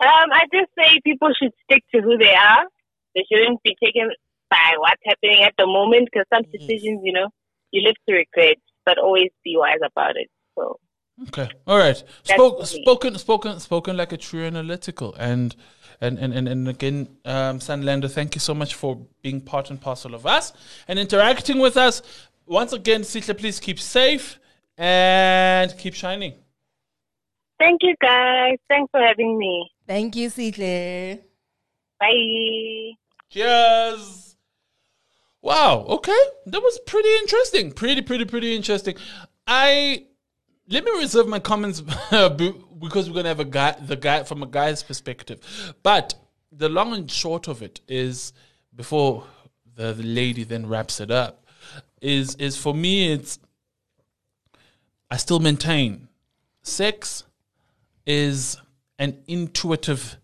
Um, 0.00 0.28
I 0.32 0.42
just 0.52 0.70
say 0.76 1.00
people 1.04 1.30
should 1.40 1.52
stick 1.62 1.84
to 1.94 2.02
who 2.02 2.18
they 2.18 2.34
are. 2.34 2.64
They 3.14 3.24
shouldn't 3.30 3.62
be 3.62 3.76
taken 3.80 4.10
by 4.50 4.74
what's 4.78 5.00
happening 5.06 5.44
at 5.44 5.54
the 5.56 5.66
moment 5.68 6.08
because 6.10 6.26
some 6.34 6.42
decisions, 6.50 7.02
you 7.04 7.12
know, 7.12 7.28
you 7.70 7.82
live 7.82 7.94
to 8.08 8.14
regret, 8.16 8.56
but 8.84 8.98
always 8.98 9.30
be 9.44 9.54
wise 9.56 9.78
about 9.86 10.16
it. 10.16 10.28
So 10.58 10.80
Okay. 11.28 11.48
All 11.66 11.78
right. 11.78 12.02
Spoke, 12.24 12.66
spoken, 12.66 13.16
spoken, 13.18 13.60
spoken 13.60 13.96
like 13.96 14.12
a 14.12 14.16
true 14.16 14.44
analytical. 14.44 15.14
And 15.14 15.54
and 16.02 16.18
and 16.18 16.34
and, 16.38 16.46
and 16.48 16.68
again, 16.68 16.98
um, 17.24 17.58
Sunlander, 17.60 18.10
thank 18.10 18.34
you 18.34 18.40
so 18.40 18.54
much 18.54 18.74
for 18.74 18.90
being 19.22 19.40
part 19.40 19.70
and 19.70 19.80
parcel 19.80 20.14
of 20.14 20.26
us 20.26 20.52
and 20.88 20.98
interacting 20.98 21.58
with 21.58 21.76
us. 21.76 22.02
Once 22.46 22.72
again, 22.72 23.02
Sihle, 23.02 23.38
please 23.38 23.58
keep 23.60 23.78
safe 23.80 24.38
and 24.76 25.68
keep 25.78 25.94
shining. 25.94 26.34
thank 27.58 27.80
you 27.82 27.94
guys. 28.00 28.56
Thanks 28.68 28.90
for 28.90 29.00
having 29.00 29.38
me. 29.38 29.70
Thank 29.86 30.16
you, 30.16 30.28
Sihle. 30.28 31.20
Bye. 32.00 32.96
Cheers. 33.30 34.36
Wow. 35.40 35.84
Okay, 35.88 36.22
that 36.46 36.60
was 36.60 36.78
pretty 36.86 37.12
interesting. 37.22 37.72
Pretty, 37.72 38.02
pretty, 38.02 38.24
pretty 38.24 38.54
interesting. 38.56 38.96
I 39.46 40.06
let 40.68 40.84
me 40.84 40.90
reserve 40.98 41.26
my 41.28 41.38
comments 41.40 41.80
be- 42.36 42.54
because 42.82 43.08
we're 43.08 43.16
gonna 43.16 43.28
have 43.28 43.40
a 43.40 43.44
guy, 43.44 43.76
the 43.80 43.96
guy 43.96 44.22
from 44.24 44.42
a 44.42 44.46
guy's 44.46 44.82
perspective. 44.82 45.40
But 45.82 46.14
the 46.50 46.68
long 46.68 46.92
and 46.92 47.10
short 47.10 47.48
of 47.48 47.62
it 47.62 47.80
is, 47.88 48.32
before 48.74 49.24
the, 49.74 49.92
the 49.92 50.02
lady 50.02 50.44
then 50.44 50.66
wraps 50.66 51.00
it 51.00 51.10
up, 51.10 51.46
is 52.00 52.34
is 52.36 52.56
for 52.56 52.74
me 52.74 53.12
it's. 53.12 53.38
I 55.10 55.16
still 55.18 55.40
maintain, 55.40 56.08
sex 56.62 57.24
is 58.06 58.56
an 58.98 59.18
intuitive 59.26 60.16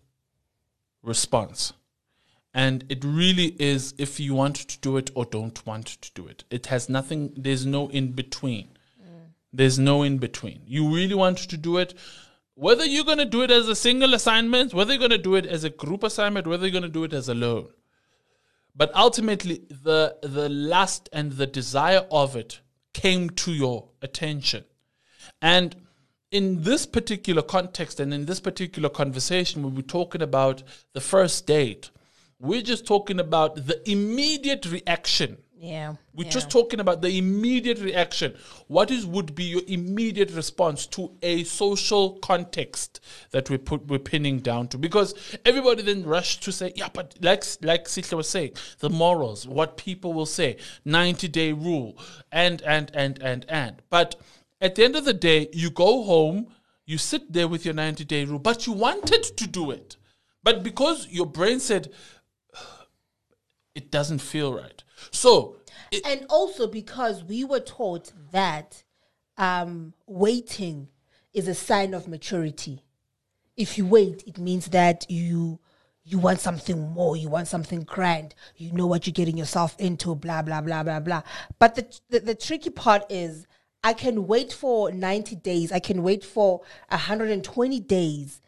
response. 1.03 1.73
And 2.53 2.83
it 2.89 3.03
really 3.05 3.55
is 3.59 3.93
if 3.97 4.19
you 4.19 4.33
want 4.33 4.55
to 4.55 4.79
do 4.79 4.97
it 4.97 5.11
or 5.13 5.25
don't 5.25 5.65
want 5.65 5.85
to 5.87 6.11
do 6.13 6.27
it. 6.27 6.43
It 6.49 6.65
has 6.67 6.89
nothing, 6.89 7.31
there's 7.37 7.65
no 7.65 7.89
in 7.89 8.13
between. 8.13 8.69
Mm. 8.99 9.27
There's 9.53 9.77
no 9.77 10.01
in 10.01 10.17
between. 10.17 10.61
You 10.65 10.93
really 10.93 11.13
want 11.13 11.37
to 11.37 11.57
do 11.57 11.77
it, 11.77 11.93
whether 12.65 12.85
you're 12.85 13.05
going 13.05 13.23
to 13.25 13.25
do 13.25 13.41
it 13.41 13.51
as 13.51 13.67
a 13.69 13.75
single 13.75 14.13
assignment, 14.13 14.73
whether 14.73 14.91
you're 14.93 14.99
going 15.07 15.17
to 15.21 15.27
do 15.29 15.35
it 15.35 15.45
as 15.45 15.63
a 15.63 15.69
group 15.69 16.03
assignment, 16.03 16.45
whether 16.45 16.65
you're 16.65 16.79
going 16.79 16.91
to 16.93 16.99
do 16.99 17.05
it 17.05 17.13
as 17.13 17.29
alone. 17.29 17.69
But 18.75 18.91
ultimately, 18.95 19.61
the, 19.69 20.17
the 20.21 20.49
lust 20.49 21.09
and 21.13 21.31
the 21.33 21.47
desire 21.47 22.05
of 22.11 22.35
it 22.35 22.59
came 22.93 23.29
to 23.43 23.51
your 23.53 23.89
attention. 24.01 24.65
And 25.41 25.75
in 26.31 26.63
this 26.63 26.85
particular 26.85 27.41
context 27.41 27.99
and 27.99 28.13
in 28.13 28.25
this 28.25 28.41
particular 28.41 28.89
conversation, 28.89 29.63
when 29.63 29.75
we're 29.75 29.81
talking 29.99 30.21
about 30.21 30.63
the 30.93 31.01
first 31.01 31.47
date, 31.47 31.91
We're 32.41 32.61
just 32.61 32.87
talking 32.87 33.19
about 33.19 33.67
the 33.67 33.77
immediate 33.89 34.65
reaction. 34.65 35.37
Yeah. 35.61 35.95
We're 36.15 36.23
yeah. 36.23 36.29
just 36.29 36.49
talking 36.49 36.79
about 36.79 37.01
the 37.01 37.17
immediate 37.17 37.79
reaction. 37.81 38.33
What 38.67 38.91
is 38.91 39.05
would 39.05 39.35
be 39.35 39.43
your 39.43 39.61
immediate 39.67 40.31
response 40.31 40.85
to 40.87 41.11
a 41.21 41.43
social 41.43 42.13
context 42.19 43.01
that 43.31 43.49
we 43.49 43.57
put 43.57 43.85
we're 43.87 43.99
pinning 43.99 44.39
down 44.39 44.69
to? 44.69 44.77
Because 44.77 45.13
everybody 45.43 45.81
then 45.81 46.05
rushed 46.05 46.43
to 46.43 46.53
say, 46.53 46.71
yeah, 46.77 46.87
but 46.93 47.15
like 47.19 47.43
like 47.61 47.85
Sihle 47.85 48.15
was 48.15 48.29
saying, 48.29 48.53
the 48.79 48.89
morals, 48.89 49.45
what 49.49 49.75
people 49.75 50.13
will 50.13 50.25
say, 50.25 50.55
ninety 50.85 51.27
day 51.27 51.51
rule, 51.51 51.97
and 52.31 52.61
and 52.61 52.89
and 52.93 53.21
and 53.21 53.45
and. 53.49 53.81
But 53.89 54.15
at 54.61 54.75
the 54.75 54.85
end 54.85 54.95
of 54.95 55.03
the 55.03 55.13
day, 55.13 55.49
you 55.51 55.71
go 55.71 56.03
home, 56.03 56.47
you 56.85 56.97
sit 56.97 57.33
there 57.33 57.49
with 57.49 57.65
your 57.65 57.73
ninety 57.73 58.05
day 58.05 58.23
rule, 58.23 58.39
but 58.39 58.65
you 58.65 58.71
wanted 58.71 59.23
to 59.23 59.45
do 59.45 59.71
it, 59.71 59.97
but 60.41 60.63
because 60.63 61.09
your 61.09 61.25
brain 61.25 61.59
said 61.59 61.91
it 63.75 63.91
doesn't 63.91 64.19
feel 64.19 64.53
right. 64.53 64.83
So 65.11 65.57
it, 65.91 66.05
and 66.05 66.25
also 66.29 66.67
because 66.67 67.23
we 67.23 67.43
were 67.43 67.59
taught 67.59 68.11
that 68.31 68.83
um, 69.37 69.93
waiting 70.05 70.89
is 71.33 71.47
a 71.47 71.55
sign 71.55 71.93
of 71.93 72.07
maturity. 72.07 72.83
If 73.55 73.77
you 73.77 73.85
wait, 73.85 74.23
it 74.25 74.37
means 74.37 74.67
that 74.67 75.05
you 75.09 75.59
you 76.03 76.17
want 76.17 76.39
something 76.39 76.89
more, 76.89 77.15
you 77.15 77.29
want 77.29 77.47
something 77.47 77.83
grand, 77.83 78.33
you 78.55 78.71
know 78.71 78.87
what 78.87 79.05
you're 79.05 79.13
getting 79.13 79.37
yourself 79.37 79.75
into, 79.79 80.15
blah 80.15 80.41
blah 80.41 80.61
blah 80.61 80.83
blah 80.83 80.99
blah. 80.99 81.21
But 81.59 81.75
the 81.75 81.99
the, 82.09 82.19
the 82.19 82.35
tricky 82.35 82.69
part 82.69 83.05
is 83.09 83.45
I 83.83 83.93
can 83.93 84.27
wait 84.27 84.51
for 84.51 84.91
90 84.91 85.35
days, 85.37 85.71
I 85.71 85.79
can 85.79 86.03
wait 86.03 86.23
for 86.25 86.61
120 86.89 87.79
days, 87.81 88.41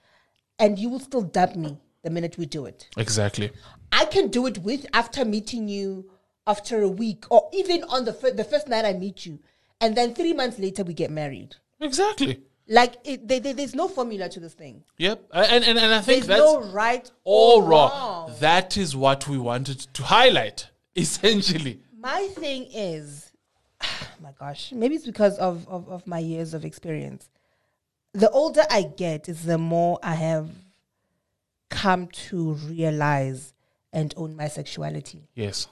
and 0.59 0.77
you 0.77 0.89
will 0.89 0.99
still 0.99 1.21
dump 1.21 1.55
me 1.55 1.77
the 2.03 2.09
minute 2.09 2.37
we 2.37 2.45
do 2.45 2.65
it. 2.65 2.89
exactly. 2.97 3.51
I 3.91 4.05
can 4.05 4.29
do 4.29 4.47
it 4.47 4.57
with 4.59 4.85
after 4.93 5.23
meeting 5.23 5.67
you 5.67 6.10
after 6.47 6.81
a 6.81 6.87
week 6.89 7.25
or 7.29 7.49
even 7.53 7.83
on 7.85 8.05
the 8.05 8.13
fir- 8.13 8.31
the 8.31 8.43
first 8.43 8.67
night 8.67 8.85
I 8.85 8.93
meet 8.93 9.25
you, 9.25 9.39
and 9.79 9.95
then 9.95 10.13
three 10.13 10.33
months 10.33 10.59
later 10.59 10.83
we 10.83 10.93
get 10.93 11.11
married. 11.11 11.55
Exactly. 11.79 12.41
Like 12.67 12.95
it, 13.03 13.27
there- 13.27 13.39
there- 13.39 13.53
there's 13.53 13.75
no 13.75 13.87
formula 13.87 14.29
to 14.29 14.39
this 14.39 14.53
thing. 14.53 14.83
Yep. 14.97 15.23
And 15.33 15.63
and, 15.65 15.77
and 15.79 15.93
I 15.93 16.01
think 16.01 16.25
There's 16.25 16.27
that's 16.27 16.39
no 16.39 16.71
right 16.71 17.09
or 17.23 17.61
wrong. 17.63 17.69
wrong. 17.91 18.33
That 18.39 18.77
is 18.77 18.95
what 18.95 19.27
we 19.27 19.37
wanted 19.37 19.79
to 19.93 20.03
highlight, 20.03 20.69
essentially. 20.95 21.81
My 21.99 22.27
thing 22.33 22.67
is, 22.73 23.31
oh 23.83 24.07
my 24.21 24.31
gosh, 24.39 24.71
maybe 24.71 24.95
it's 24.95 25.05
because 25.05 25.37
of, 25.37 25.67
of 25.67 25.89
of 25.89 26.07
my 26.07 26.19
years 26.19 26.53
of 26.53 26.65
experience. 26.65 27.29
The 28.13 28.29
older 28.31 28.63
I 28.69 28.83
get, 28.83 29.29
is 29.29 29.43
the 29.45 29.57
more 29.57 29.97
I 30.03 30.15
have 30.15 30.49
come 31.69 32.07
to 32.07 32.53
realize 32.53 33.53
and 33.93 34.13
own 34.17 34.35
my 34.35 34.47
sexuality. 34.47 35.29
Yes. 35.35 35.67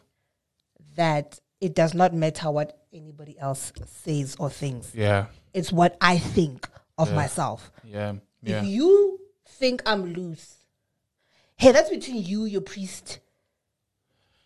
That 0.96 1.39
it 1.62 1.75
does 1.75 1.93
not 1.93 2.13
matter 2.13 2.50
what 2.51 2.79
anybody 2.93 3.38
else 3.39 3.72
says 3.86 4.36
or 4.39 4.50
thinks. 4.50 4.93
Yeah. 4.96 5.27
It's 5.53 5.72
what 5.72 5.98
I 6.01 6.17
think 6.17 6.67
of 6.98 7.13
myself. 7.13 7.72
Yeah. 7.84 8.15
Yeah. 8.41 8.62
If 8.62 8.65
you 8.67 9.19
think 9.46 9.81
I'm 9.86 10.13
loose, 10.13 10.55
hey, 11.58 11.72
that's 11.72 11.89
between 11.89 12.24
you, 12.24 12.46
your 12.46 12.62
priest, 12.62 13.19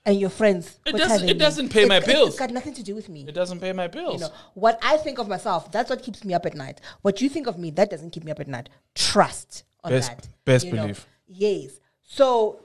and 0.06 0.20
your 0.20 0.30
friends. 0.30 0.80
It 0.86 0.98
doesn't- 0.98 1.30
it 1.30 1.38
doesn't 1.38 1.70
pay 1.70 1.86
my 1.86 1.98
it- 1.98 2.06
bills. 2.06 2.30
It's 2.30 2.40
got 2.40 2.52
nothing 2.52 2.74
to 2.74 2.84
do 2.84 2.94
with 2.94 3.08
me. 3.08 3.26
It 3.28 3.34
doesn't 3.34 3.60
pay 3.60 3.72
my 3.72 3.88
bills. 3.88 4.22
You 4.22 4.28
know 4.28 4.34
what 4.54 4.78
I 4.82 4.98
think 4.98 5.18
of 5.18 5.28
myself. 5.30 5.72
That's 5.72 5.90
what 5.90 6.04
keeps 6.04 6.26
me 6.26 6.34
up 6.34 6.46
at 6.46 6.56
night. 6.56 6.82
What 7.04 7.22
you 7.22 7.30
think 7.30 7.48
of 7.48 7.58
me, 7.58 7.72
that 7.72 7.90
doesn't 7.90 8.10
keep 8.10 8.24
me 8.26 8.32
up 8.32 8.40
at 8.42 8.48
night. 8.50 8.68
Trust 8.96 9.64
on 9.84 9.92
Best- 9.92 10.10
that. 10.10 10.28
best 10.44 10.66
you 10.66 10.74
know. 10.74 10.82
believe. 10.84 11.06
Yes. 11.28 11.80
So, 12.04 12.60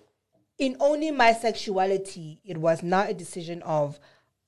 in 0.58 0.76
owning 0.80 1.16
my 1.16 1.32
sexuality, 1.32 2.40
it 2.44 2.58
was 2.58 2.82
not 2.82 3.10
a 3.10 3.14
decision 3.14 3.62
of 3.62 3.98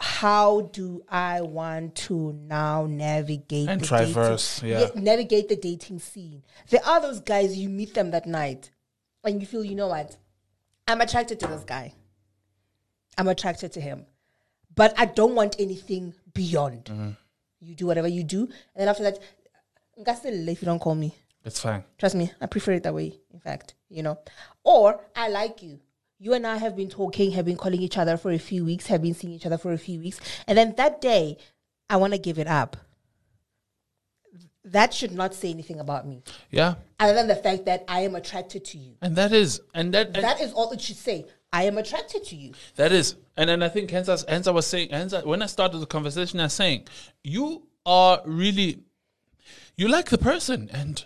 how 0.00 0.62
do 0.73 1.02
I 1.09 1.43
want 1.43 1.95
to 1.95 2.33
now 2.33 2.87
navigate 2.87 3.69
And 3.69 3.81
the 3.81 3.87
traverse, 3.87 4.61
dating, 4.61 4.79
yeah. 4.79 5.00
navigate 5.00 5.49
the 5.49 5.57
dating 5.57 5.99
scene. 5.99 6.43
There 6.71 6.85
are 6.85 7.00
those 7.00 7.21
guys 7.21 7.57
you 7.57 7.69
meet 7.69 7.95
them 7.95 8.11
that 8.12 8.26
night, 8.26 8.71
and 9.25 9.40
you 9.40 9.47
feel, 9.47 9.62
you 9.62 9.75
know 9.75 9.89
what, 9.89 10.17
I'm 10.89 11.00
attracted 11.00 11.39
to 11.41 11.47
this 11.47 11.65
guy. 11.65 11.95
I'm 13.19 13.28
attracted 13.28 13.73
to 13.73 13.80
him, 13.80 14.06
but 14.75 14.95
I 14.99 15.04
don't 15.04 15.35
want 15.35 15.56
anything 15.58 16.15
beyond. 16.32 16.87
Mm-hmm. 16.87 17.11
You 17.61 17.75
do 17.75 17.87
whatever 17.87 18.08
you 18.08 18.25
do, 18.25 18.45
and 18.45 18.50
then 18.76 18.89
after 18.89 19.02
that, 19.02 19.19
ngasele 19.99 20.49
if 20.49 20.63
you 20.63 20.67
don't 20.67 20.78
call 20.78 20.95
me. 20.95 21.15
It's 21.45 21.61
fine. 21.61 21.85
Trust 21.99 22.15
me, 22.15 22.32
I 22.41 22.47
prefer 22.47 22.73
it 22.73 22.85
that 22.85 22.95
way, 22.95 23.19
in 23.32 23.41
fact, 23.41 23.75
you 23.91 24.02
know. 24.02 24.19
Or 24.65 25.04
I 25.15 25.28
like 25.28 25.63
you. 25.63 25.78
You 26.23 26.35
and 26.35 26.47
I 26.47 26.59
have 26.59 26.76
been 26.76 26.91
talking, 26.91 27.30
have 27.30 27.47
been 27.47 27.56
calling 27.56 27.80
each 27.80 27.97
other 27.97 28.19
for 28.19 28.30
a 28.30 28.39
few 28.39 28.63
weeks, 28.63 28.87
have 28.89 29.00
been 29.00 29.15
seeing 29.15 29.33
each 29.33 29.47
other 29.47 29.56
for 29.56 29.73
a 29.73 29.78
few 29.78 29.99
weeks. 29.99 30.21
And 30.47 30.56
then 30.59 30.75
that 30.76 31.00
day, 31.00 31.39
I 31.89 31.97
want 31.97 32.13
to 32.13 32.19
give 32.19 32.39
it 32.39 32.47
up. 32.47 32.76
That 34.63 34.93
should 34.93 35.13
not 35.13 35.33
say 35.33 35.49
anything 35.49 35.80
about 35.80 36.06
me, 36.06 36.23
Yeah. 36.50 36.75
other 37.00 37.15
than 37.15 37.26
the 37.26 37.35
fact 37.37 37.65
that 37.65 37.85
I 37.89 38.00
am 38.00 38.15
attracted 38.15 38.67
to 38.67 38.78
you. 38.78 38.97
And 39.00 39.17
that 39.17 39.33
is 39.33 39.63
and 39.73 39.95
that 39.95 40.09
and 40.09 40.23
That 40.23 40.43
is 40.43 40.52
all 40.52 40.71
it 40.73 40.83
should 40.83 40.99
say. 40.99 41.25
I 41.50 41.65
am 41.65 41.78
attracted 41.78 42.25
to 42.26 42.37
you. 42.37 42.52
That 42.76 42.93
is, 42.93 43.17
and 43.39 43.49
then 43.49 43.63
I 43.63 43.71
think 43.71 43.91
hence, 43.91 44.09
I- 44.11 44.19
hence 44.30 44.47
I 44.47 44.50
was 44.50 44.67
saying, 44.67 44.91
hence 44.91 45.15
I, 45.15 45.23
when 45.23 45.41
I 45.41 45.47
started 45.47 45.78
the 45.78 45.87
conversation, 45.87 46.39
I 46.39 46.45
was 46.45 46.52
saying, 46.52 46.87
you 47.25 47.67
are 47.87 48.21
really, 48.26 48.80
you 49.76 49.89
like 49.89 50.11
the 50.11 50.19
person, 50.19 50.69
and 50.71 51.02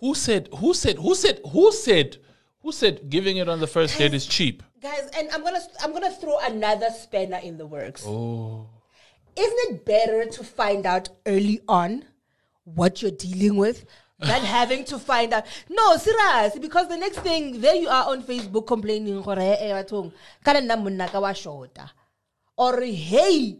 who 0.00 0.14
said, 0.16 0.48
who 0.58 0.74
said, 0.74 0.96
who 0.98 1.14
said, 1.14 1.40
who 1.52 1.70
said, 1.72 2.18
who 2.62 2.72
said 2.72 3.10
giving 3.10 3.36
it 3.36 3.48
on 3.48 3.60
the 3.60 3.66
first 3.66 3.98
date 3.98 4.14
is 4.14 4.26
cheap? 4.26 4.62
Guys, 4.82 5.10
and 5.16 5.28
I'm 5.32 5.42
gonna 5.42 5.60
I'm 5.82 5.92
gonna 5.92 6.10
throw 6.10 6.38
another 6.38 6.88
spanner 6.90 7.40
in 7.42 7.58
the 7.58 7.66
works. 7.66 8.04
Oh. 8.06 8.66
Isn't 9.36 9.74
it 9.74 9.84
better 9.84 10.26
to 10.26 10.44
find 10.44 10.86
out 10.86 11.08
early 11.26 11.60
on 11.68 12.04
what 12.64 13.00
you're 13.00 13.10
dealing 13.10 13.56
with 13.56 13.84
than 14.18 14.42
having 14.42 14.84
to 14.86 14.98
find 14.98 15.32
out? 15.32 15.44
No, 15.68 15.96
serious, 15.96 16.58
because 16.58 16.88
the 16.88 16.96
next 16.96 17.20
thing 17.20 17.60
there 17.60 17.74
you 17.74 17.88
are 17.88 18.10
on 18.10 18.22
Facebook 18.22 18.66
complaining 18.66 19.18
eh, 19.18 19.72
bathong, 19.72 20.12
ka 20.44 20.52
nna 20.52 20.82
monna 20.82 21.08
ka 21.08 21.20
wa 21.20 21.32
shota. 21.32 21.90
Or 22.56 22.80
hey, 22.80 23.56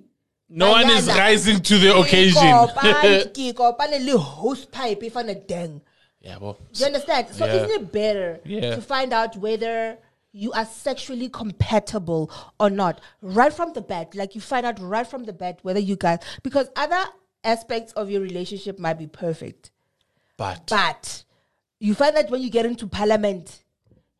No 0.52 0.72
one 0.72 0.90
is 0.90 1.06
rising 1.06 1.60
to 1.60 1.78
the 1.78 1.96
occasion. 1.96 2.42
kopane- 6.24 6.28
ke 6.28 6.28
kopane 6.28 6.28
le 6.28 6.28
hose 6.28 6.28
pipe 6.28 6.28
if 6.28 6.28
a 6.28 6.28
dang. 6.28 6.30
yeah, 6.30 6.36
well, 6.38 6.58
you 6.74 6.86
understand? 6.86 7.28
So 7.34 7.46
Yeah. 7.46 7.54
isn't 7.54 7.70
it 7.70 7.92
better 7.92 8.40
Yeah. 8.44 8.74
to 8.74 8.82
find 8.82 9.12
out 9.12 9.36
whether 9.36 9.98
you 10.32 10.52
are 10.52 10.66
sexually 10.66 11.28
compatible 11.28 12.30
or 12.58 12.70
not 12.70 13.00
right 13.22 13.52
from 13.52 13.72
the 13.72 13.80
bat? 13.80 14.14
Like 14.14 14.34
you 14.34 14.40
find 14.40 14.66
out 14.66 14.78
right 14.80 15.06
from 15.06 15.24
the 15.24 15.32
bat 15.32 15.58
whether 15.62 15.80
you 15.80 15.96
guys 15.96 16.18
because 16.42 16.68
other 16.76 17.04
aspects 17.44 17.92
of 17.94 18.10
your 18.10 18.20
relationship 18.20 18.78
might 18.78 18.98
be 18.98 19.06
perfect, 19.06 19.70
but 20.36 20.66
but 20.68 21.24
you 21.80 21.94
find 21.94 22.14
that 22.16 22.30
when 22.30 22.42
you 22.42 22.50
get 22.50 22.66
into 22.66 22.86
parliament, 22.86 23.64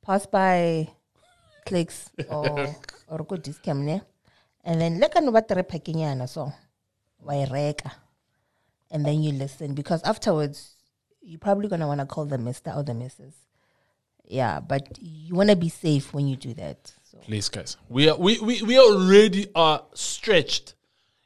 pass 0.00 0.24
by 0.24 0.88
clicks 1.66 2.10
or 2.30 2.74
or 3.06 3.18
go 3.18 3.36
Dis-Chem 3.36 3.84
ne? 3.84 4.00
And 4.64 4.80
then 4.80 4.98
let 4.98 5.14
no 5.22 5.30
battere 5.30 5.62
packing 5.62 6.26
so 6.26 6.50
why 7.18 7.46
reka. 7.50 7.92
And 8.90 9.04
then 9.04 9.22
you 9.22 9.32
listen 9.32 9.74
because 9.74 10.02
afterwards 10.04 10.76
you're 11.20 11.38
probably 11.38 11.68
gonna 11.68 11.86
wanna 11.86 12.06
call 12.06 12.24
the 12.24 12.38
mister 12.38 12.72
or 12.72 12.82
the 12.82 12.94
missus. 12.94 13.34
Yeah, 14.24 14.60
but 14.60 14.96
you 14.98 15.34
wanna 15.34 15.56
be 15.56 15.68
safe 15.68 16.14
when 16.14 16.26
you 16.28 16.36
do 16.36 16.54
that. 16.54 16.92
So 17.20 17.24
please 17.26 17.48
guys 17.48 17.76
we 17.88 18.08
are 18.08 18.16
we, 18.16 18.38
we, 18.40 18.62
we 18.62 18.78
already 18.78 19.46
are 19.54 19.82
stretched 19.94 20.74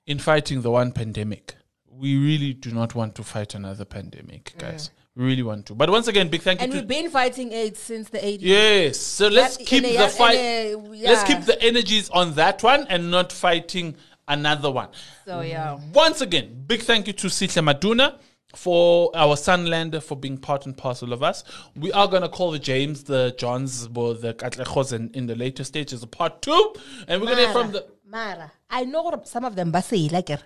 in 0.07 0.19
fighting 0.19 0.63
the 0.63 0.71
one 0.71 0.93
pandemic 0.93 1.55
we 1.91 2.17
really 2.17 2.55
do 2.55 2.71
not 2.73 2.95
want 2.95 3.15
to 3.17 3.23
fight 3.23 3.55
another 3.55 3.85
pandemic 3.85 4.55
guys 4.59 4.91
we 5.15 5.25
really 5.25 5.43
want 5.43 5.67
to 5.67 5.75
but 5.75 5.91
once 5.91 6.09
again 6.09 6.29
big 6.29 6.43
thank 6.43 6.61
you 6.61 6.65
and 6.65 6.73
we've 6.73 6.87
been 6.89 7.11
fighting 7.11 7.53
AIDS 7.53 7.79
since 7.79 8.09
the 8.09 8.19
80s. 8.19 8.39
Yes. 8.41 8.99
So 8.99 9.29
let's 9.29 9.57
That- 9.59 9.67
keep 9.67 9.85
a- 9.85 9.97
the 9.97 10.09
fight. 10.09 10.37
a- 10.37 10.75
Let's 10.77 11.23
keep 11.25 11.43
the 11.45 11.61
energies 11.63 12.09
on 12.11 12.35
that 12.35 12.63
one 12.63 12.87
and 12.89 13.11
not 13.11 13.31
fighting 13.31 13.95
another 14.27 14.71
one. 14.71 14.89
So 15.27 15.43
yeah. 15.43 15.79
Once 15.93 16.23
again, 16.23 16.65
big 16.67 16.81
thank 16.83 17.07
you 17.09 17.13
to 17.15 17.27
Sihle 17.27 17.63
Maduna 17.63 18.19
for 18.55 19.11
our 19.15 19.35
Sunlander 19.37 20.03
for 20.03 20.17
being 20.17 20.39
part 20.39 20.67
and 20.67 20.77
parcel 20.77 21.13
of 21.13 21.23
us. 21.23 21.45
We 21.77 21.93
are 21.93 22.09
gonna 22.09 22.29
call 22.29 22.51
the 22.51 22.59
James, 22.59 23.05
the 23.05 23.35
Johns, 23.39 23.89
or 23.95 24.15
the 24.15 24.35
Katlechos 24.35 24.93
in, 24.93 25.11
in 25.15 25.27
the 25.27 25.35
later 25.35 25.65
stages 25.65 26.03
of 26.03 26.11
part 26.11 26.43
two, 26.43 26.75
and 27.09 27.21
we're 27.21 27.29
gonna 27.29 27.43
hear 27.43 27.53
from 27.53 27.73
the. 27.73 27.87
Mara, 28.05 28.53
I 28.69 28.85
know 28.85 29.23
some 29.25 29.45
of 29.45 29.57
them 29.57 29.71
but 29.71 29.85
say 29.85 30.09
like 30.09 30.29
er, 30.31 30.39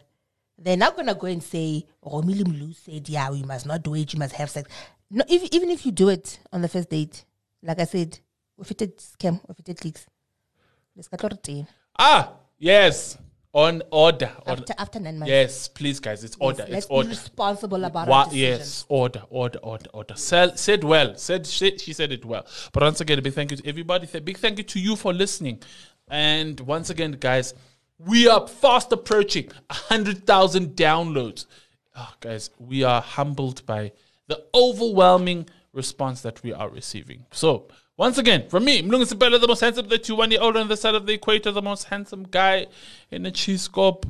they're 0.59 0.77
not 0.77 0.97
gonna 0.97 1.14
go 1.14 1.27
and 1.27 1.42
say 1.42 1.85
Romili 2.05 2.45
Mlu 2.45 2.75
said, 2.75 3.09
Yeah, 3.09 3.31
we 3.31 3.42
must 3.42 3.66
not 3.66 3.83
do 3.83 3.95
it, 3.95 4.12
you 4.12 4.19
must 4.19 4.35
have 4.35 4.51
sex. 4.51 4.71
No, 5.11 5.25
if, 5.29 5.45
even 5.53 5.71
if 5.71 5.85
you 5.85 5.92
do 5.92 6.09
it 6.09 6.38
on 6.53 6.62
the 6.62 6.69
first 6.69 6.90
date, 6.90 7.25
like 7.62 7.81
I 7.81 7.85
said, 7.85 8.19
if 8.59 8.71
it 8.71 8.79
did 8.79 8.99
scam, 8.99 9.40
if 9.49 9.59
it 9.59 9.64
did 9.64 9.85
leaks, 9.85 10.07
it 10.97 11.66
Ah, 11.99 12.33
yes, 12.59 13.19
on 13.53 13.83
order. 13.91 14.31
order. 14.47 14.61
after 14.63 14.75
after 14.79 15.01
nine 15.01 15.19
months. 15.19 15.31
Yes, 15.31 15.69
please, 15.69 15.99
guys, 16.01 16.25
it's 16.25 16.37
order. 16.41 16.65
Let's 16.69 16.73
it's 16.77 16.87
be 16.87 16.95
order. 16.95 17.09
responsible 17.09 17.85
about 17.85 18.09
Wa- 18.09 18.25
decisions. 18.25 18.41
yes, 18.43 18.85
order, 18.89 19.23
order, 19.31 19.59
order, 19.61 19.91
order. 19.93 20.15
Sel- 20.17 20.57
said 20.57 20.85
well. 20.85 21.17
Said 21.17 21.47
she, 21.47 21.79
she 21.79 21.93
said 21.93 22.13
it 22.13 22.25
well. 22.25 22.47
But 22.73 22.83
once 22.83 23.01
again, 23.01 23.19
a 23.19 23.23
big 23.23 23.33
thank 23.35 23.51
you 23.51 23.57
to 23.59 23.67
everybody. 23.69 24.09
A 24.13 24.21
big 24.21 24.39
thank 24.39 24.59
you 24.59 24.65
to 24.65 24.81
you 24.81 24.97
for 24.97 25.13
listening. 25.13 25.63
And 26.09 26.61
once 26.61 26.91
again, 26.91 27.13
guys, 27.13 27.55
we 27.99 28.29
are 28.29 28.47
fast 28.47 28.93
approaching 28.93 29.51
hundred 29.71 30.27
thousand 30.27 30.77
downloads. 30.77 31.47
Oh, 31.97 32.13
guys, 32.21 32.51
we 32.59 32.85
are 32.85 33.01
humbled 33.01 33.65
by 33.65 33.93
the 34.29 34.45
overwhelming 34.55 35.49
response 35.73 36.21
that 36.23 36.43
we 36.43 36.53
are 36.53 36.69
receiving. 36.69 37.25
So. 37.33 37.69
Once 37.97 38.19
again, 38.19 38.47
from 38.49 38.65
me, 38.65 38.83
Mlungu 38.83 39.11
Sibela, 39.11 39.41
the 39.41 39.49
most 39.49 39.61
handsome, 39.61 39.89
the 39.89 39.97
two 39.97 40.15
one 40.15 40.31
year 40.31 40.41
old 40.41 40.57
on 40.57 40.69
the 40.69 40.77
side 40.77 40.95
of 40.95 41.07
the 41.07 41.15
equator, 41.15 41.51
the 41.51 41.63
most 41.63 41.85
handsome 41.85 42.25
guy 42.25 42.67
in 43.11 43.23
the 43.23 43.31
cheese 43.31 43.63
scope. 43.63 44.07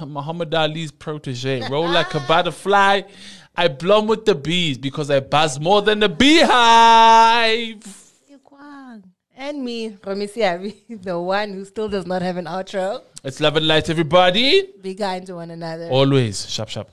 Muhammad 0.00 0.54
Ali's 0.54 0.90
protege. 0.90 1.66
Roll 1.70 1.88
like 1.88 2.14
a 2.14 2.20
butterfly. 2.20 3.02
I 3.56 3.68
blum 3.68 4.06
with 4.06 4.24
the 4.24 4.34
bees 4.34 4.78
because 4.78 5.10
I 5.10 5.20
buzz 5.20 5.60
more 5.60 5.82
than 5.82 6.02
a 6.02 6.08
beehive. 6.08 7.82
And 9.34 9.64
me, 9.64 9.90
Romisi 9.90 10.76
the 11.02 11.18
one 11.18 11.52
who 11.52 11.64
still 11.64 11.88
does 11.88 12.06
not 12.06 12.22
have 12.22 12.36
an 12.36 12.44
outro. 12.44 13.02
It's 13.24 13.40
love 13.40 13.56
and 13.56 13.66
light, 13.66 13.90
everybody. 13.90 14.68
Be 14.80 14.94
kind 14.94 15.26
to 15.26 15.34
one 15.34 15.50
another. 15.50 15.88
Always. 15.88 16.48
Sharp, 16.48 16.68
sharp. 16.68 16.88